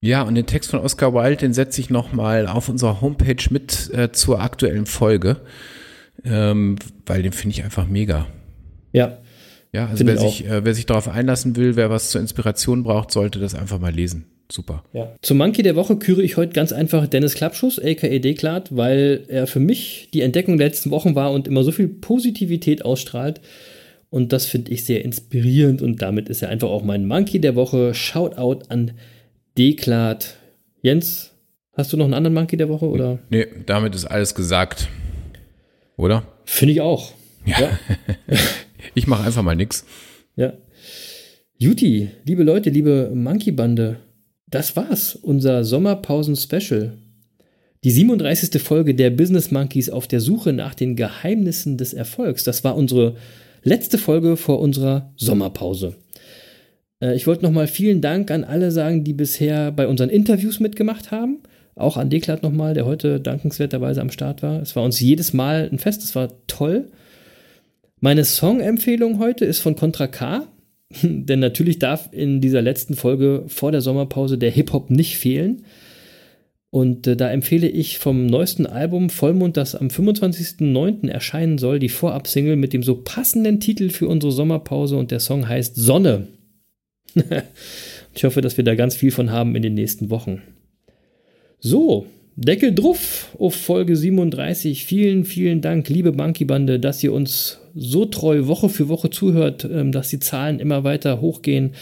[0.00, 3.90] Ja, und den Text von Oscar Wilde, den setze ich nochmal auf unserer Homepage mit
[3.92, 5.38] äh, zur aktuellen Folge,
[6.24, 8.26] ähm, weil den finde ich einfach mega.
[8.92, 9.18] Ja,
[9.72, 12.82] Ja, also wer ich sich, äh, wer sich darauf einlassen will, wer was zur Inspiration
[12.82, 14.26] braucht, sollte das einfach mal lesen.
[14.50, 14.82] Super.
[14.94, 15.14] Ja.
[15.20, 19.46] Zum Monkey der Woche küre ich heute ganz einfach Dennis Klappschuss, aka Deklat, weil er
[19.46, 23.42] für mich die Entdeckung der letzten Wochen war und immer so viel Positivität ausstrahlt.
[24.08, 27.56] Und das finde ich sehr inspirierend und damit ist er einfach auch mein Monkey der
[27.56, 27.92] Woche.
[27.92, 28.92] Shoutout an
[29.58, 30.36] Deklat.
[30.80, 31.32] Jens,
[31.74, 33.18] hast du noch einen anderen Monkey der Woche oder?
[33.28, 34.88] Nee, damit ist alles gesagt.
[35.98, 36.22] Oder?
[36.46, 37.12] Finde ich auch.
[37.44, 37.78] Ja.
[38.94, 39.84] ich mache einfach mal nix.
[40.36, 40.52] Ja.
[41.56, 43.96] Juti, liebe Leute, liebe Monkey-Bande,
[44.46, 46.92] das war's, unser Sommerpausen-Special.
[47.84, 48.60] Die 37.
[48.60, 52.44] Folge der Business Monkeys auf der Suche nach den Geheimnissen des Erfolgs.
[52.44, 53.14] Das war unsere
[53.62, 55.94] letzte Folge vor unserer Sommerpause.
[57.00, 61.10] Äh, Ich wollte nochmal vielen Dank an alle sagen, die bisher bei unseren Interviews mitgemacht
[61.12, 61.38] haben.
[61.76, 64.60] Auch an Deklat nochmal, der heute dankenswerterweise am Start war.
[64.60, 66.90] Es war uns jedes Mal ein Fest, es war toll.
[68.00, 70.46] Meine Song-Empfehlung heute ist von Contra K.
[71.02, 75.64] Denn natürlich darf in dieser letzten Folge vor der Sommerpause der Hip-Hop nicht fehlen.
[76.70, 81.08] Und äh, da empfehle ich vom neuesten Album Vollmond, das am 25.09.
[81.08, 85.48] erscheinen soll, die Vorab-Single mit dem so passenden Titel für unsere Sommerpause und der Song
[85.48, 86.28] heißt Sonne.
[88.14, 90.42] ich hoffe, dass wir da ganz viel von haben in den nächsten Wochen.
[91.58, 94.84] So, Deckel drauf auf Folge 37.
[94.84, 99.92] Vielen, vielen Dank, liebe Monkey-Bande, dass ihr uns so treu Woche für Woche zuhört, ähm,
[99.92, 101.74] dass die Zahlen immer weiter hochgehen,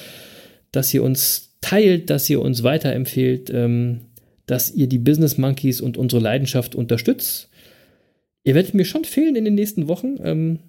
[0.73, 3.51] dass ihr uns teilt, dass ihr uns weiterempfehlt.
[3.51, 4.01] Ähm,
[4.47, 7.49] dass ihr die Business Monkeys und unsere Leidenschaft unterstützt.
[8.45, 10.19] Ihr werdet mir schon fehlen in den nächsten Wochen.
[10.23, 10.61] Ähm,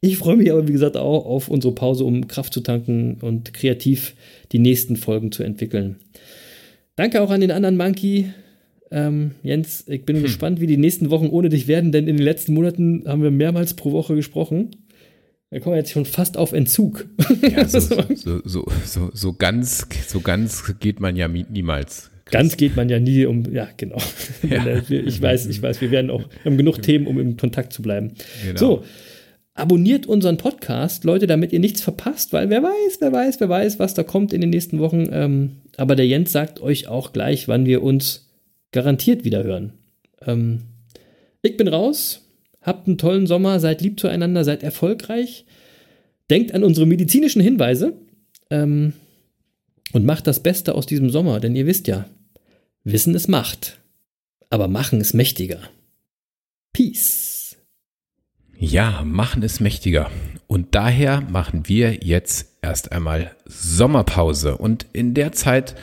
[0.00, 3.52] ich freue mich aber, wie gesagt, auch auf unsere Pause, um Kraft zu tanken und
[3.52, 4.14] kreativ
[4.52, 5.96] die nächsten Folgen zu entwickeln.
[6.96, 8.32] Danke auch an den anderen Monkey.
[8.90, 10.22] Ähm, Jens, ich bin hm.
[10.22, 13.30] gespannt, wie die nächsten Wochen ohne dich werden, denn in den letzten Monaten haben wir
[13.30, 14.70] mehrmals pro Woche gesprochen.
[15.50, 17.06] Da kommen wir jetzt schon fast auf Entzug.
[17.42, 22.10] Ja, so, so, so, so, so, ganz, so ganz geht man ja niemals.
[22.28, 22.32] Chris.
[22.32, 23.96] Ganz geht man ja nie um, ja, genau.
[24.48, 24.66] Ja.
[24.88, 27.80] ich weiß, ich weiß, wir werden auch, wir haben genug Themen, um im Kontakt zu
[27.80, 28.12] bleiben.
[28.44, 28.58] Genau.
[28.58, 28.84] So,
[29.54, 33.78] abonniert unseren Podcast, Leute, damit ihr nichts verpasst, weil wer weiß, wer weiß, wer weiß,
[33.78, 35.08] was da kommt in den nächsten Wochen.
[35.10, 38.27] Ähm, aber der Jens sagt euch auch gleich, wann wir uns
[38.72, 39.72] garantiert wieder hören.
[40.22, 40.62] Ähm,
[41.42, 42.24] ich bin raus.
[42.60, 45.46] Habt einen tollen Sommer, seid lieb zueinander, seid erfolgreich.
[46.28, 47.94] Denkt an unsere medizinischen Hinweise
[48.50, 48.92] ähm,
[49.92, 52.06] und macht das Beste aus diesem Sommer, denn ihr wisst ja,
[52.84, 53.78] Wissen ist Macht,
[54.50, 55.60] aber Machen ist mächtiger.
[56.72, 57.56] Peace.
[58.58, 60.10] Ja, Machen ist mächtiger.
[60.46, 64.56] Und daher machen wir jetzt erst einmal Sommerpause.
[64.56, 65.74] Und in der Zeit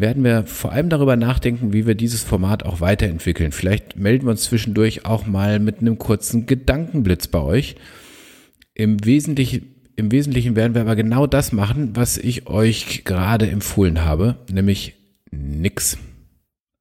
[0.00, 3.52] werden wir vor allem darüber nachdenken, wie wir dieses Format auch weiterentwickeln.
[3.52, 7.76] Vielleicht melden wir uns zwischendurch auch mal mit einem kurzen Gedankenblitz bei euch.
[8.74, 14.04] Im Wesentlichen, im Wesentlichen werden wir aber genau das machen, was ich euch gerade empfohlen
[14.04, 14.94] habe, nämlich
[15.30, 15.96] nix.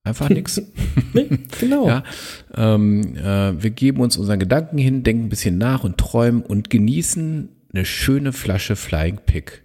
[0.03, 0.59] Einfach nix.
[1.13, 1.87] nee, genau.
[1.87, 2.03] ja,
[2.55, 6.71] ähm, äh, wir geben uns unseren Gedanken hin, denken ein bisschen nach und träumen und
[6.71, 9.61] genießen eine schöne Flasche Flying Pig.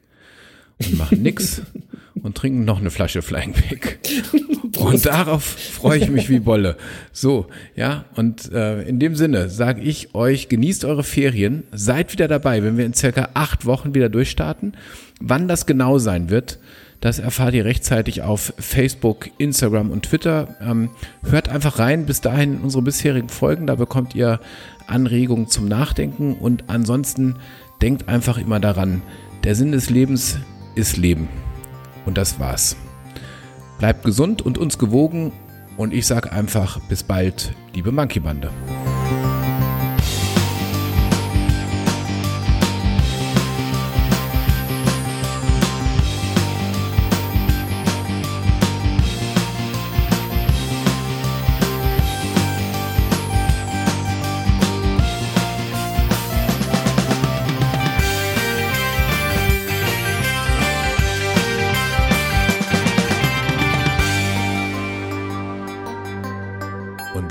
[0.80, 1.62] Und machen nix
[2.22, 3.98] und trinken noch eine Flasche Flying Pig.
[4.78, 6.76] und darauf freue ich mich wie Bolle.
[7.12, 7.46] So,
[7.76, 12.62] ja, und äh, in dem Sinne sage ich euch, genießt eure Ferien, seid wieder dabei,
[12.62, 14.76] wenn wir in circa acht Wochen wieder durchstarten.
[15.20, 16.58] Wann das genau sein wird,
[17.00, 20.56] das erfahrt ihr rechtzeitig auf Facebook, Instagram und Twitter.
[20.60, 20.90] Ähm,
[21.22, 24.40] hört einfach rein bis dahin in unsere bisherigen Folgen, da bekommt ihr
[24.86, 27.36] Anregungen zum Nachdenken und ansonsten
[27.82, 29.02] denkt einfach immer daran,
[29.44, 30.38] der Sinn des Lebens
[30.74, 31.28] ist Leben.
[32.08, 32.74] Und das war's.
[33.78, 35.30] Bleibt gesund und uns gewogen
[35.76, 38.50] und ich sage einfach bis bald, liebe Monkey Bande.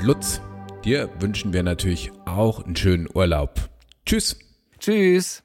[0.08, 0.40] Lutz,
[0.86, 3.68] dir wünschen wir natürlich auch einen schönen Urlaub.
[4.06, 4.38] Tschüss.
[4.78, 5.42] Tschüss.